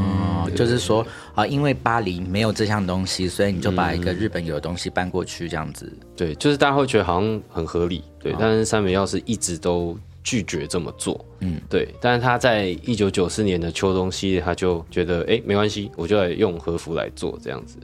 [0.57, 5.92] 就是说啊，因为巴黎没有这项东西，所以你就把一个日本有的东西搬过去，这样子。
[6.16, 8.35] 对，就是大家会觉得好像很合理，对。
[8.38, 11.22] 但是三美耀是一直都拒绝这么做。
[11.40, 11.87] 嗯，对。
[12.00, 17.76] 但是他在一九九四年的秋冬系列，他就觉得哎没关系，我就来用和服来做这样子。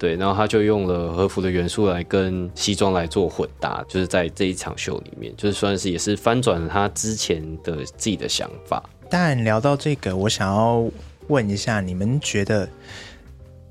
[0.00, 8.82] 对，然后他就用了和服的元素来跟西装来做混搭，就是在这一场秀里面，就是算是也是翻转了他之前的自己的想法。
[9.10, 10.88] 但聊到这个，我想要
[11.28, 12.66] 问一下，你们觉得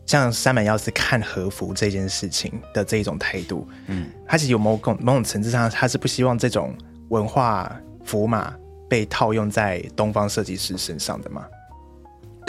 [0.06, 6.76] 像山本耀司看和服这件事情的这一种态度，嗯，他其实有某种某种层次上，他是不希望这种
[7.10, 8.54] 文化符码
[8.88, 11.44] 被套用在东方设计师身上的吗？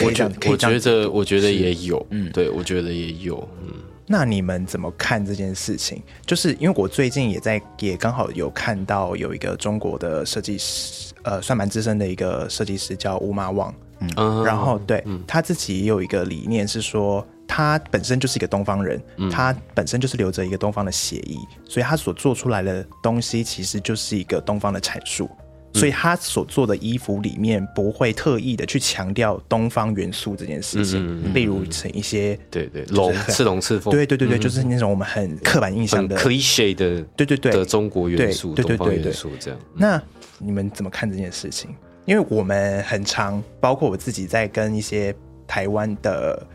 [0.03, 3.73] 我觉我觉得我觉得也有，嗯，对，我觉得也有，嗯。
[4.07, 6.01] 那你们怎么看这件事情？
[6.25, 13.73] 就是因为我最近也在，也刚好有看到有一个中国的设计师，呃，算蛮资深的一个设计师叫乌马旺，
[14.17, 21.37] 嗯，然后对他自己也有一个理念是说，他本身就是一个东方人，他本身就是留着一个东方的血裔，
[21.69, 25.29] 所以他所做出来的东西其实就是一个东方的阐述。
[25.73, 39.59] 所以他所做的衣服里面不会特意的去强调东方元素这件事情，例如成一些对对龙刺龙刺凤，对对对对，就是那种我们很刻板印象的 cliche 的对对对的中国元素，东方元素这样。
[39.73, 40.01] 那
[40.37, 41.73] 你们怎么看这件事情？
[42.05, 45.15] 因为我们很常，包括我自己在跟一些
[45.47, 46.45] 台湾的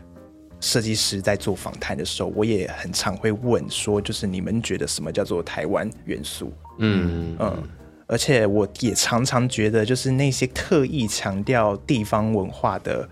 [0.59, 6.51] 设计师在做访谈的时候，我也很常会问说，就是你们觉得什么叫做台湾元素？
[6.79, 7.63] 嗯嗯。
[8.09, 13.07] 而且我也常常觉得，就是那些特意强调地方文化的，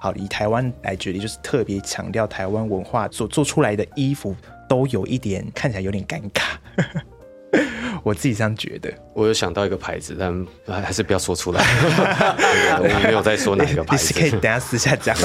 [0.00, 4.36] 好以台湾来举例，就是特别强调台湾文化所做出来的衣服，
[4.68, 6.42] 都有一点看起来有点尴尬。
[8.04, 8.94] 我自己这样觉得。
[9.12, 10.46] 我有想到一个牌子，但
[10.82, 11.60] 还是不要说出来。
[12.78, 15.16] 我没有在说哪个牌子，可以等下私下讲。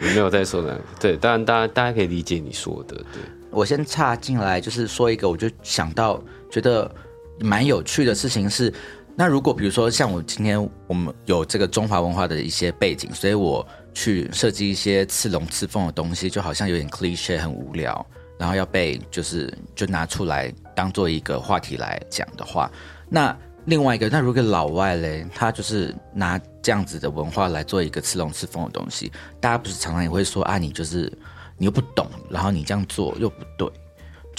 [0.00, 0.80] 没有在说哪个。
[1.00, 2.94] 对，当然大家大家可以理解你说的。
[2.96, 6.94] 对我先插进来，就是说一个，我就想到觉得。
[7.40, 8.72] 蛮有趣的事情是，
[9.16, 18.06] 那如果比如说像我今天我们有这个中华文化的一些背景，所以我去设计一些刺龙刺凤的东西，就好像有点 cliche 很无聊，
[18.38, 22.70] 然后要被就是就拿出来当做一个话题来讲的话，
[23.08, 31.12] 那另外一个，那如果老外嘞，他就是拿这样子的文化来做一个刺龙刺凤的东西，大家不是常常也会说啊，你就是
[31.58, 33.70] 你又不懂，然后你这样做又不对。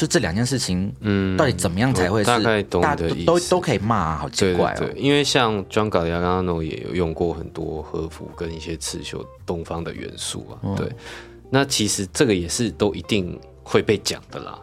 [0.02, 3.26] 就这两件事情，嗯，到底怎么样才会是大概懂的意思？
[3.26, 4.90] 都都可以骂，好奇怪哦。
[4.96, 10.74] 因为像 John Galliano 也有用过很多和服跟一些刺绣东方的元素啊。
[10.76, 10.90] 对，
[11.52, 14.60] 那其实这个也是都一定会被讲的啦。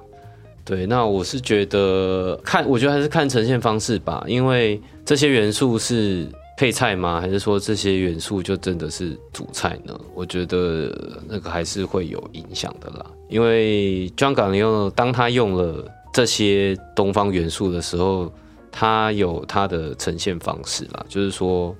[0.64, 4.24] 对，那我是觉得看，我觉得还是看呈现方式吧。
[4.26, 6.26] 因为这些元素是
[6.58, 7.20] 配菜吗？
[7.20, 9.96] 还是说这些元素就真的是主菜呢？
[10.12, 10.92] 我觉得
[11.28, 13.06] 那个还是会有影响的啦。
[13.28, 18.32] 因为 John Galliano 当他用了这些东方元素的时候，
[18.72, 21.06] 他有他的呈现方式啦。
[21.08, 21.76] 就是说，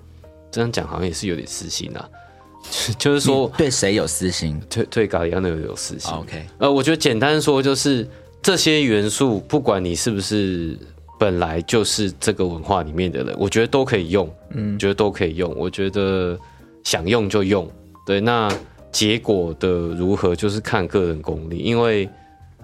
[0.53, 2.09] 这样讲好像也是有点私心啦。
[3.01, 4.63] 就是说，对谁有私心？
[4.71, 6.13] 对对，Galliano 有私心。
[6.13, 8.09] OK，呃，我觉得简单说就是
[8.41, 10.79] 这些元素，不管你是不是
[11.19, 14.29] 本来就是这个文化里面的人，我觉得都可以用。
[14.51, 15.55] 嗯，觉得都可以用。
[15.57, 16.39] 我觉得
[16.85, 17.69] 想用就用。
[18.07, 18.49] 对，那。
[18.91, 22.09] 结果的如何，就是看个人功力，因为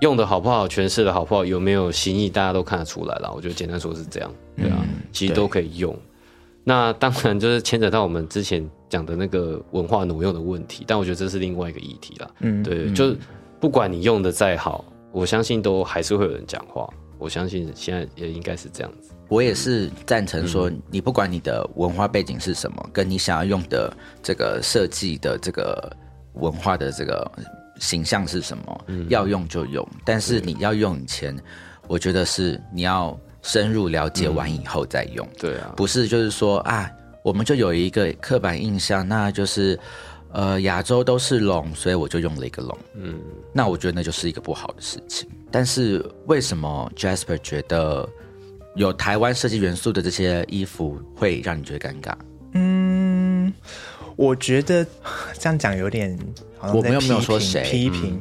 [0.00, 3.30] 用的好不好，诠释的好不好，有没有新意，大家都看得出来了。
[3.36, 5.94] 我觉得简单说是这样，对啊，其实都可以用。
[6.64, 12.30] 那当然就是牵扯到我们之前讲的那个文化挪用的问题，但我觉得这是另外一个议题了。
[12.40, 13.16] 嗯，对，就是
[13.60, 16.88] 不管你用的再好，我相信都还是会有人讲话。
[17.18, 19.12] 我相信现在也应该是这样子。
[19.28, 25.96] 我也是赞成说，你不管你的文化背景是什么，跟你想要用的这个设计的这个。
[26.38, 27.30] 文化的这个
[27.78, 28.84] 形象是什么？
[29.08, 31.32] 要用就用，但是你要用以前，
[31.86, 35.24] 我觉得是你要深入了解完以后再用。
[35.38, 36.90] 对啊，不是就是说啊，
[37.22, 39.78] 我们就有一个刻板印象，那就是
[40.32, 42.76] 呃亚洲都是龙，所以我就用了一个龙。
[42.94, 43.20] 嗯，
[43.52, 45.30] 那我觉得那就是一个不好的事情。
[45.54, 48.08] 但是为什么 Jasper 觉得
[48.74, 52.12] 有台湾设计元素的这些衣服会让你觉得尴尬？
[52.54, 53.52] 嗯。
[54.16, 54.84] 我觉得
[55.38, 56.18] 这样讲有点，
[56.72, 58.20] 我们又没有说谁批评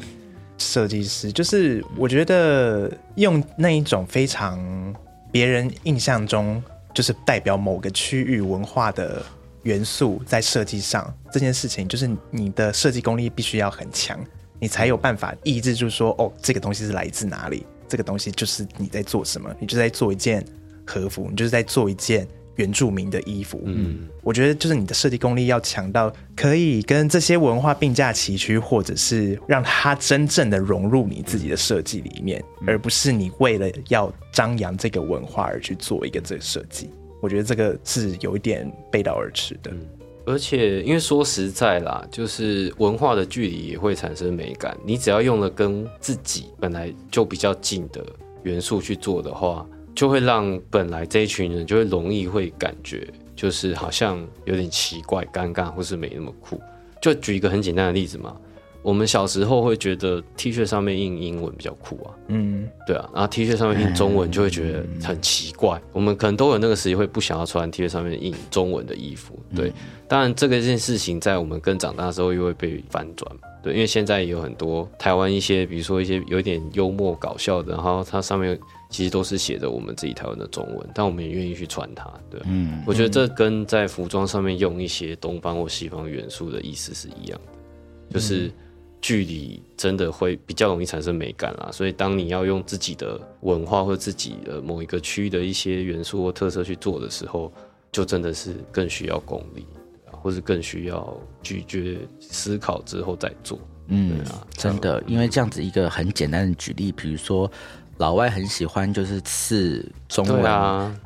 [0.59, 4.95] 设计师，就是我觉得用那一种非常
[5.31, 6.61] 别人印象中
[6.93, 9.23] 就是代表某个区域文化的
[9.63, 14.19] 元素在设计上这件事情，就是你的设计功力必须要很强，
[14.63, 20.41] 你才有办法抑制住说哦，这个东西是来自哪里，这个东西就是你在做什么，你就在做一件
[20.87, 22.25] 和服，你就是在做一件。
[22.57, 36.91] 原住民的衣服，嗯，我觉得就是你的设计功力要强到可以跟这些文化并驾齐驱，或者是让它真正的融入你自己的设计里面，而不是你为了要张扬这个文化而去做一个这个设计。
[37.23, 39.71] 我觉得这个是有一点背道而驰的。
[40.25, 44.77] 而且，因为说实在啦，就是文化的距离也会产生美感。
[44.85, 48.05] 你只要用了跟自己本来就比较近的
[48.43, 56.61] 元素去做的话，就会让本来这一群人就会容易会感觉，就是好像有点奇怪、尴尬，或是没那么酷。
[57.01, 58.35] 就举一个很简单的例子嘛。
[58.83, 65.81] 我们小时候会觉得 T 恤上面印英文比较酷啊，嗯，对啊，然后 T 恤上面印中文就会觉得很奇怪。
[65.93, 69.71] 我们可能都有那个时期会不想要穿 T 恤上面印中文的衣服，对。
[70.05, 73.31] 当然，这个件事情在我们更长大的时候又会被反转，
[73.63, 78.59] 对，因为现在也有很多台湾一些，比如说一些有点幽默搞笑的，然后它上面
[78.89, 82.39] 其实都是写着我们自己台湾的中文，但我们也愿意去穿它，对。
[82.45, 87.39] 嗯，我觉得这跟在服装上面用一些东方或西方元素的意思是一样
[88.11, 88.51] 的，就是。
[89.03, 97.51] 距离真的会比较容易产生美感啦，所以当你要用自己的文化或自己的某一个区域的一些元素或特色去做的时候，
[97.91, 99.67] 就真的是更需要功力，
[100.09, 103.59] 或是更需要咀嚼思考之后再做。
[103.87, 104.23] 嗯，
[104.55, 107.51] 真的，因为这样子一个很简单的举例，比如说。
[107.97, 110.43] 老外很喜欢就是刺中文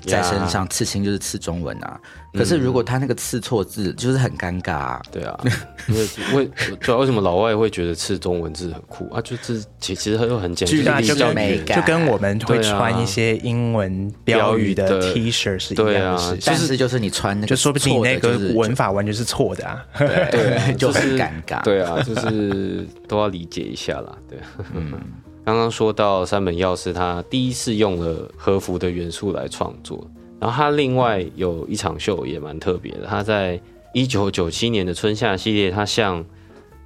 [0.05, 1.99] 在身上，刺青就是刺中文啊。
[2.33, 4.73] 可是如果他那个刺错字，就是很尴尬。
[4.73, 5.39] 啊对啊，
[5.87, 9.19] 因为为主要为什么老外会觉得刺中文字很酷啊？
[9.21, 16.37] 就是其其实又很简单，就跟就跟我们会穿一些英文标语的 T 恤是一样的。
[16.45, 19.83] 但是就是你穿，就说不定你那个文法完全是错的啊。
[19.97, 21.63] 对， 就是尴尬。
[21.63, 24.15] 对啊，就是都要理解一下啦。
[24.29, 24.37] 对，
[24.73, 24.93] 嗯。
[25.47, 30.05] 刚刚说到山本耀司，他第一次用了和服的元素来创作，
[30.41, 33.57] 然后他另外有一场秀也蛮特别的，他在
[33.93, 36.21] 一九九七年的春夏系列，他向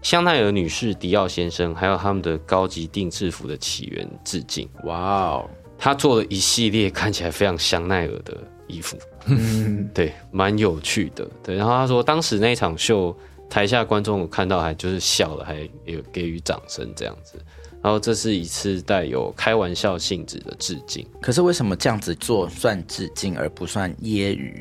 [0.04, 4.70] 香奈儿女士、迪奥先生，还有他们的高级定制服的起源致敬。
[4.84, 8.38] 哇哦，他做了一系列看起来非常香奈儿的
[8.68, 8.96] 衣服，
[9.92, 11.28] 对，蛮有趣的。
[11.42, 13.18] 对，然后他说，当时那场秀
[13.50, 17.40] 台下观众看到还就是笑了，还有给予掌声这样子。
[17.82, 21.06] 然后这是一次带有开玩笑性质的致敬。
[21.22, 24.54] 可是为什么这样子做算致敬而不算揶揄？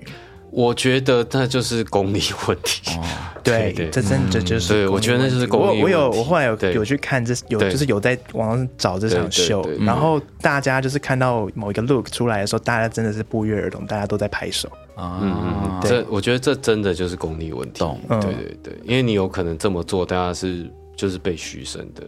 [0.52, 2.90] 我觉得那就是功力问题。
[2.96, 3.06] 哦，
[3.44, 4.72] 对，这真的就是。
[4.72, 5.78] 对，我觉得那就是功力。
[5.78, 14.68] 我我有我后来有有去看这有就是有在网上找这场秀，然后大家就是看到某一个 look 出来的时候，大家真的是不约而同，大家都在拍手。
[14.96, 17.78] 啊，这我觉得这真的就是功力问题。
[17.78, 22.02] 懂，对对对，因为你有可能这么做，大家是就是被嘘声的。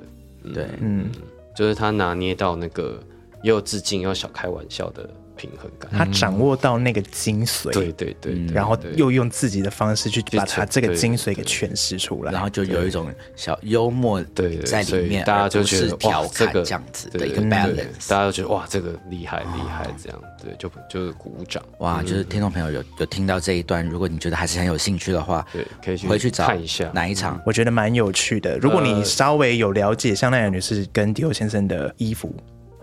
[0.52, 1.10] 对，嗯，
[1.54, 2.98] 就是他拿捏到那个
[3.42, 5.08] 又致敬又小开玩笑的。
[5.42, 21.60] 平衡感，他掌握到那个精髓，对对对，然后又用自己的方式去把他这个精髓给诠释出来，然后就有一种小幽默对在里面，大家就觉得哇，这个这样子的一个 balance，大家都觉得哇，这个厉害厉害，这样对，就就是鼓掌。
[21.78, 26.88] 哇，就是听众朋友有有听到这一段，如果你觉得还是很有兴趣的话，对，可以回去找看一下。
[26.94, 28.56] 哪一场，我觉得蛮有趣的。
[28.58, 32.32] 如果你稍微有了解香奈儿女士跟迪欧先生的衣服。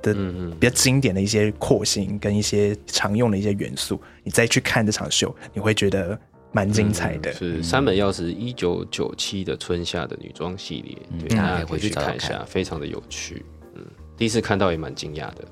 [0.02, 0.14] 的
[0.60, 6.20] 比较经典的一些廓形跟一些常用的一些元素，你再去看这场秀，你会觉得
[6.52, 7.32] 蛮精彩的。
[7.34, 13.46] 是山本耀司一九九七的春夏的女装系列，对大家可以去看一下，非常的有趣。
[13.76, 13.86] 嗯，
[14.18, 15.46] 第一次看到也蛮惊讶的。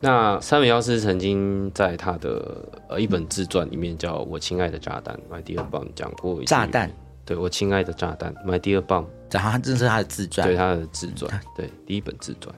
[0.00, 6.92] 那山本耀司曾经在他的呃一本自传里面叫我亲爱的炸弹 My Dear Bomb 讲过炸弹，
[7.24, 12.54] 对我亲爱的炸弹 My Dear Bomb，然后这是他的自传，对他的自传，对第一本自传。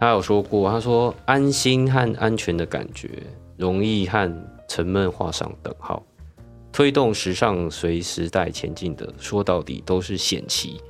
[0.00, 3.10] 他有说过，他说安心和安全的感觉，
[3.56, 4.32] 容易和
[4.68, 6.02] 沉闷画上等号。
[6.70, 10.80] 推动时尚随时代前进的，说到底都是险棋。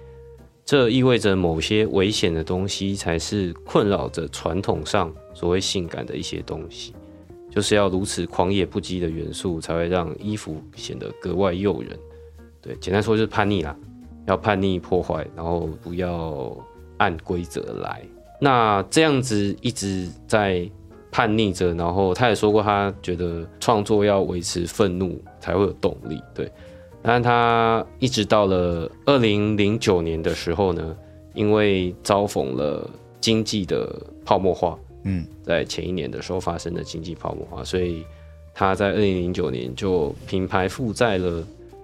[0.64, 6.94] 这意味着某些危险的东西，才是困扰着传统上所谓性感的一些东西。
[7.50, 11.98] 就是要如此狂野不羁的元素，才会让衣服显得格外诱人。
[12.60, 13.74] 对，简单说就是叛逆啦，
[14.26, 16.54] 要叛逆破坏，然后不要
[16.98, 18.02] 按规则来。
[18.40, 20.68] 那这样子一直在
[21.10, 26.50] 叛逆着，然后他也说过，他觉得创作要维持愤怒才会有动力，对。
[27.02, 30.96] 但他一直到了二零零九年的时候呢，
[31.32, 32.88] 因为遭逢了
[33.20, 33.90] 经济的
[34.24, 38.04] 泡沫化，嗯，在前一年的时候发生的经济泡沫化，所以
[38.52, 41.42] 他在二零零九年就品牌负债了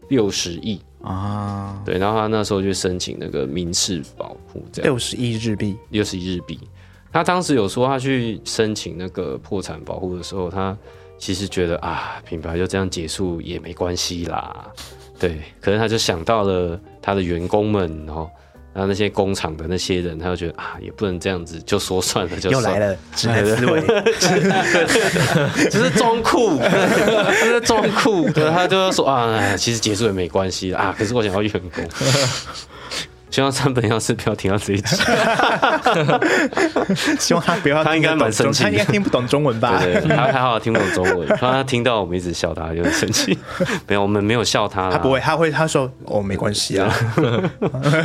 [0.09, 0.80] 六十亿。
[1.05, 6.59] 啊，对，然后他那时候就申请那个民事保护，这样六十亿日币，六十亿日币。
[7.12, 10.76] 他当时有说，他去申请那个破产保护的时候，他
[11.18, 14.66] 其实觉得啊，品牌就这样结束也没关系啦。
[15.18, 18.28] 对，可能他就想到了他的员工们，然后
[18.74, 23.80] 然后那些工厂的那些人，他就觉得啊，也不能这样子，就说算了，就算又来了， 直男思维。
[25.70, 31.88] 只是装酷，他是装酷，对，他就说啊，其实结束也没关系啊，可是我想要员工。
[33.35, 34.95] 希望三本要是不要听到这一集，
[37.18, 39.82] 希望他不要，他应该蛮生气，他应该听不懂中文吧？
[39.82, 43.37] 对，他还好听不懂中文，他听到我们一直笑他，就很生气。
[43.89, 46.89] 没有，我们没有笑他，他不会，他会他说哦，没关系啊。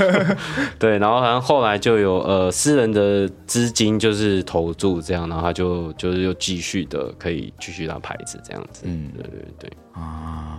[0.80, 8.82] 对，然后好像后来就有呃私人的资金就是投注这样，然后他就就是又继续的可以继续拿牌子这样子。
[8.86, 10.58] 嗯，对对对啊，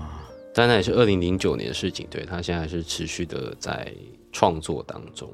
[0.55, 3.93] 但那也是二零零九年的事情，对他现在是持续的在。
[4.33, 5.29] 创作当中，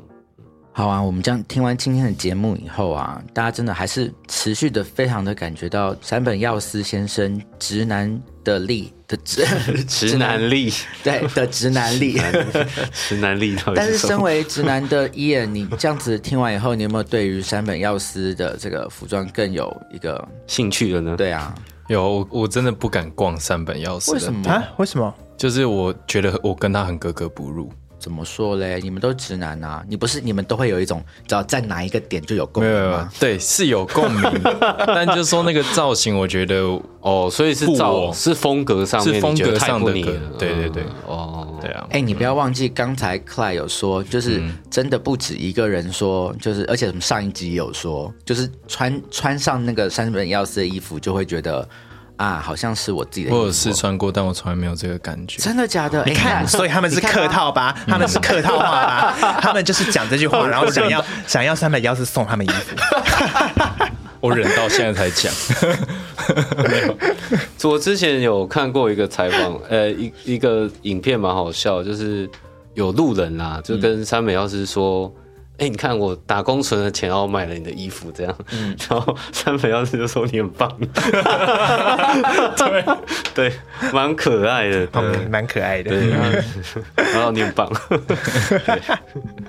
[0.73, 1.03] 好啊！
[1.03, 9.45] 我们这样听完今天的节目以后啊，大家真的还是持续的非常的感觉到山本耀司先生直男的力的 直
[9.87, 10.71] 直男力，
[11.03, 12.19] 对的直男力，
[12.93, 13.57] 直男力。
[13.75, 21.17] 但是身为直男的伊恩，你这样子听完以后，你有没有对于山本耀司的这个服装更有一个兴趣了呢？
[21.17, 21.55] 对啊，
[21.89, 24.63] 有，我真的不敢逛山本耀司，为什么啊？
[24.77, 25.15] 为什么？
[25.39, 27.73] 就是我觉得我跟他很格格不入。
[28.07, 28.79] 怎么说嘞？
[28.81, 29.85] 你们都直男啊？
[29.89, 33.11] 你不是你们都会有一种，只要在哪一个点就有共鸣吗？
[33.19, 34.23] 对，是有共鸣，
[34.87, 36.55] 但就是说那个造型，我觉得
[37.01, 39.93] 哦，所以是造是风格上是风格上的，
[40.39, 41.85] 对对对，哦，对啊。
[41.91, 44.41] 哎，你不要忘记刚才 Clay 有说，就是
[44.71, 51.69] 真的不止一个人说，就是而且什么上一集有说，就是穿穿上那个山本耀司的衣服，就会觉得。
[52.17, 53.35] 啊，好像是我自己的。
[53.35, 55.43] 我有试穿过，但我从来没有这个感觉。
[55.43, 56.03] 真的假的？
[56.07, 57.77] 你看，所以他们是客套吧？
[57.87, 58.65] 他们是客套话
[59.21, 59.39] 吧？
[59.41, 62.77] 他们就是讲这句话，然后想要想要三百幺是送他们衣服。
[64.21, 65.33] 我忍到现在才讲。
[66.57, 72.29] 没有，我之前有看过一个采访，呃，一一个影片蛮好笑，就是
[72.75, 75.13] 有路人啦，就跟三美幺是说。
[75.59, 78.39] 哎，你看我打工存的钱，然后买了你的衣服，这样，
[78.89, 80.71] 然后三本钥匙就说你很棒，
[82.57, 82.85] 对
[83.35, 83.53] 对，
[83.93, 84.87] 蛮可爱的，
[85.31, 86.11] 蛮可爱的，对，
[87.15, 87.73] 然后你很棒，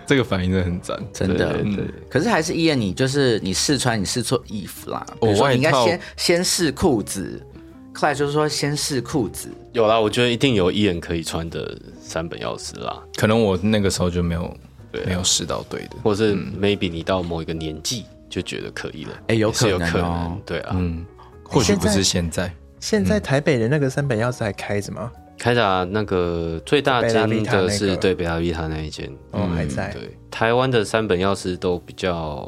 [0.05, 1.53] 这个反应真的很赞，真的。
[1.61, 5.05] 对，可是还是依然你就是你试穿，你试错衣服啦。
[5.19, 7.45] 我说你应该先先试裤子，
[7.93, 9.49] 后来就是说先试裤子。
[9.73, 12.97] 有啦，我觉得一定有一人可以穿的三本钥匙啦。
[13.17, 14.55] 可能我那个时候就没有。
[15.05, 21.05] 没有试到对的，或是 maybe 你到某一个年纪就觉得可以了，哎，有可能，对啊，嗯，
[21.43, 22.51] 或许不是现在。
[22.79, 25.11] 现在台北的那个三本钥匙还开着吗？
[25.37, 29.91] 开着啊，那个最大间的是对北拉比塔那一间，哦，还在。
[29.93, 32.47] 对，台湾的三本钥匙都比较，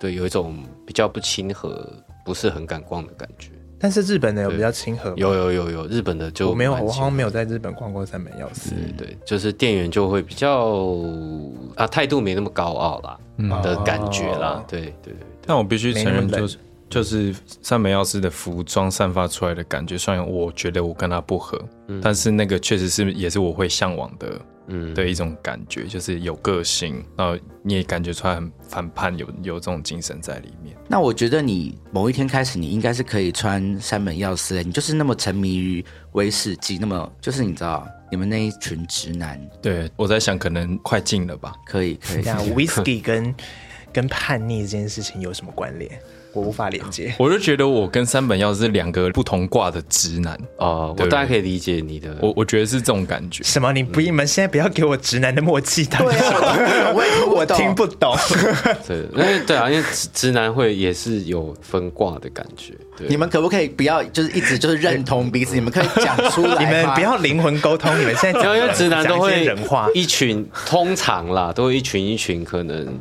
[0.00, 0.56] 对，有一种
[0.86, 1.88] 比较不亲和，
[2.24, 3.50] 不是很敢逛的感觉。
[3.84, 8.70] 但是日本的有比较亲和，有有有有日本的就我没有，我好像没有在日本逛过三本药师。
[8.96, 10.74] 对，就是店员就会比较
[11.76, 14.64] 啊态度没那么高傲啦嗯的感觉啦。
[14.66, 15.16] 对对对。
[15.46, 16.58] 但我必须承认，就是
[16.88, 21.60] 就是三本药师的服装散发出来的感觉，虽然我觉得我跟他不合，
[22.00, 24.40] 但是那个确实是也是我会向往的。
[24.66, 30.76] 嗯，的一种感觉就是有个性，然后你也感觉出来很反叛，有有这种精神在里面。
[30.88, 34.62] 那我觉得你某一天开始，你应该是可以穿山本耀司的。
[34.62, 39.40] 你就是那么沉迷于威士忌，那么就是你知道，你们那一群直男。
[39.60, 41.52] 对，我在想，可能快进了吧？
[41.66, 42.22] 可以，可以。
[42.24, 43.34] 那 whisky 跟
[43.92, 45.90] 跟叛逆这件事情有什么关联？
[46.34, 53.42] 我无法连接， 我就觉得我跟三本耀是两个不同挂的直男哦，我大概可以理解你的，我我觉得是这种感觉。
[53.44, 53.72] 什么？
[53.72, 58.16] 你不，你们现在不要给我直男的默契，对啊，我 听不懂。
[58.86, 62.74] 对，因为对啊，因为直直男会也是有分挂的感觉。
[63.08, 65.54] 你们可不可以不要就是一直就是认同彼此？
[65.54, 67.98] 你们可以讲出来，你们不要灵魂沟通。
[67.98, 73.00] 你们现在因为直男都会人话，一群通常啦，都会一群一群可能。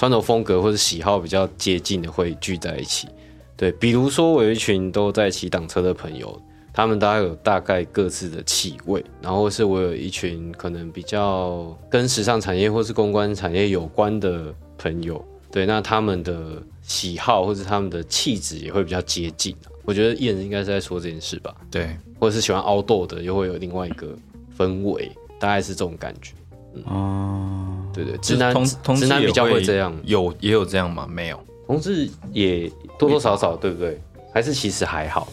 [0.00, 3.06] 穿着风格或者喜好比较接近的会聚在一起，
[3.54, 6.40] 对，比如说我有一群都在骑挡车的朋友，
[6.72, 15.22] 他们大概有大概各自的气味，然后是我有一群可能比较跟时尚产业或是公关产业有关的朋友，
[15.52, 19.54] 对，那他们的喜好或者他们的气质也会比较接近。
[19.84, 24.16] 我觉得艺人应该是在说这件事吧，对，或者是喜欢凹豆的，又会有另外一个
[24.56, 26.32] 氛围，大概是这种感觉。
[26.86, 31.06] 哦，对对，直男直男比较会这样，有也有这样吗？
[31.10, 34.00] 没有，同志也多多少少，对不对？
[34.32, 35.32] 还是其实还好，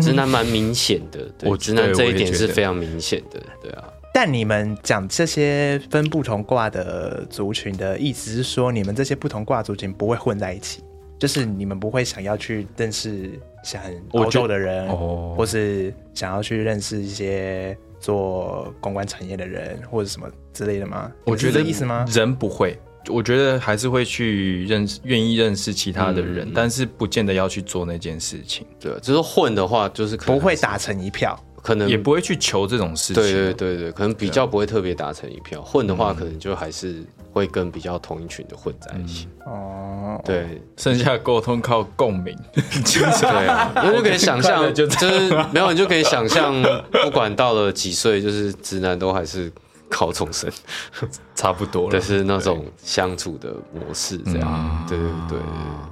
[0.00, 3.84] 直男蛮明显的，我直男这一点是非常明显的，对啊。
[4.14, 10.82] 但你们讲这些分不同卦的族群的意思是说，你们这些不同卦族群不会混在一起，
[11.18, 13.30] 就是你们不会想要去认识
[13.64, 14.88] 想欧洲的人，
[15.34, 21.10] 或是想要去认识一些做公关产业的人，或者什么之类的吗？
[21.24, 22.04] 我觉得意思吗？
[22.12, 22.76] 人不会，
[23.08, 28.66] 我觉得还是会去认识，愿意认识其他的人，但是不见得要去做那件事情。
[28.80, 31.38] 对，只是混的话，就是不会打成一票。
[31.62, 35.62] 可能也不会去求这种事情，对对对对，可能比较不会特别打成一票。
[35.62, 39.26] 混的话，可能就还是会跟比较同一群的混在一起。
[39.46, 46.54] 哦，对，剩下沟通靠共鸣， 对啊，因为就可以想象，就是没有你就可以想象，
[47.02, 49.50] 不管到了几岁，就是直男都还是。
[49.92, 50.50] 靠重生，
[51.36, 55.38] 差不多了，就是那种相处的模式，这样，对对对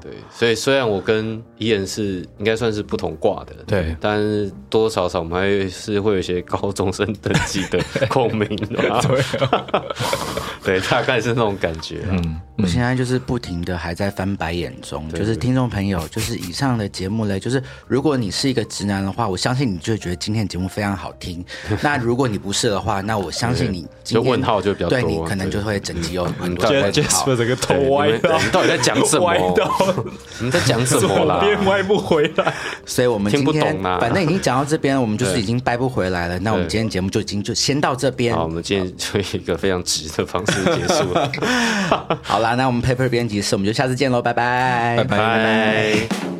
[0.01, 0.19] 对对。
[0.31, 7.79] 所以虽然我跟伊恩是应该算是不同挂的，对，但是多多少少我们还是会有一些高中生等级的
[8.09, 9.23] 共鸣， 对，
[10.65, 12.07] 对，大概是那种感觉。
[12.09, 21.45] 嗯，我现在就是不停的还在翻白眼中，就是听众朋友，就是以上的节目嘞，就是如果你是一个直男的话，我相信你就会觉得今天节目非常好听。
[21.83, 23.87] 那如果你不是的话，那我相信你。
[24.03, 26.91] 就问号就比较多，对你可能就会整集有很多问号。
[26.91, 29.55] 整个头歪到，你到底在讲什么？
[30.41, 31.41] 你在讲什么啦？
[31.41, 32.53] 边歪不回来，
[32.85, 36.39] 所以我们今天反正已经讲到这边，我们就是已经掰不回来了。
[36.41, 38.35] 那我们今天节目就已经就先到这边。
[38.35, 41.31] 好，我们今天就以一个非常直的方式结束了。
[42.23, 46.40] 好啦，那我们 Paper 编辑室，我们就下次见喽，拜拜，拜拜。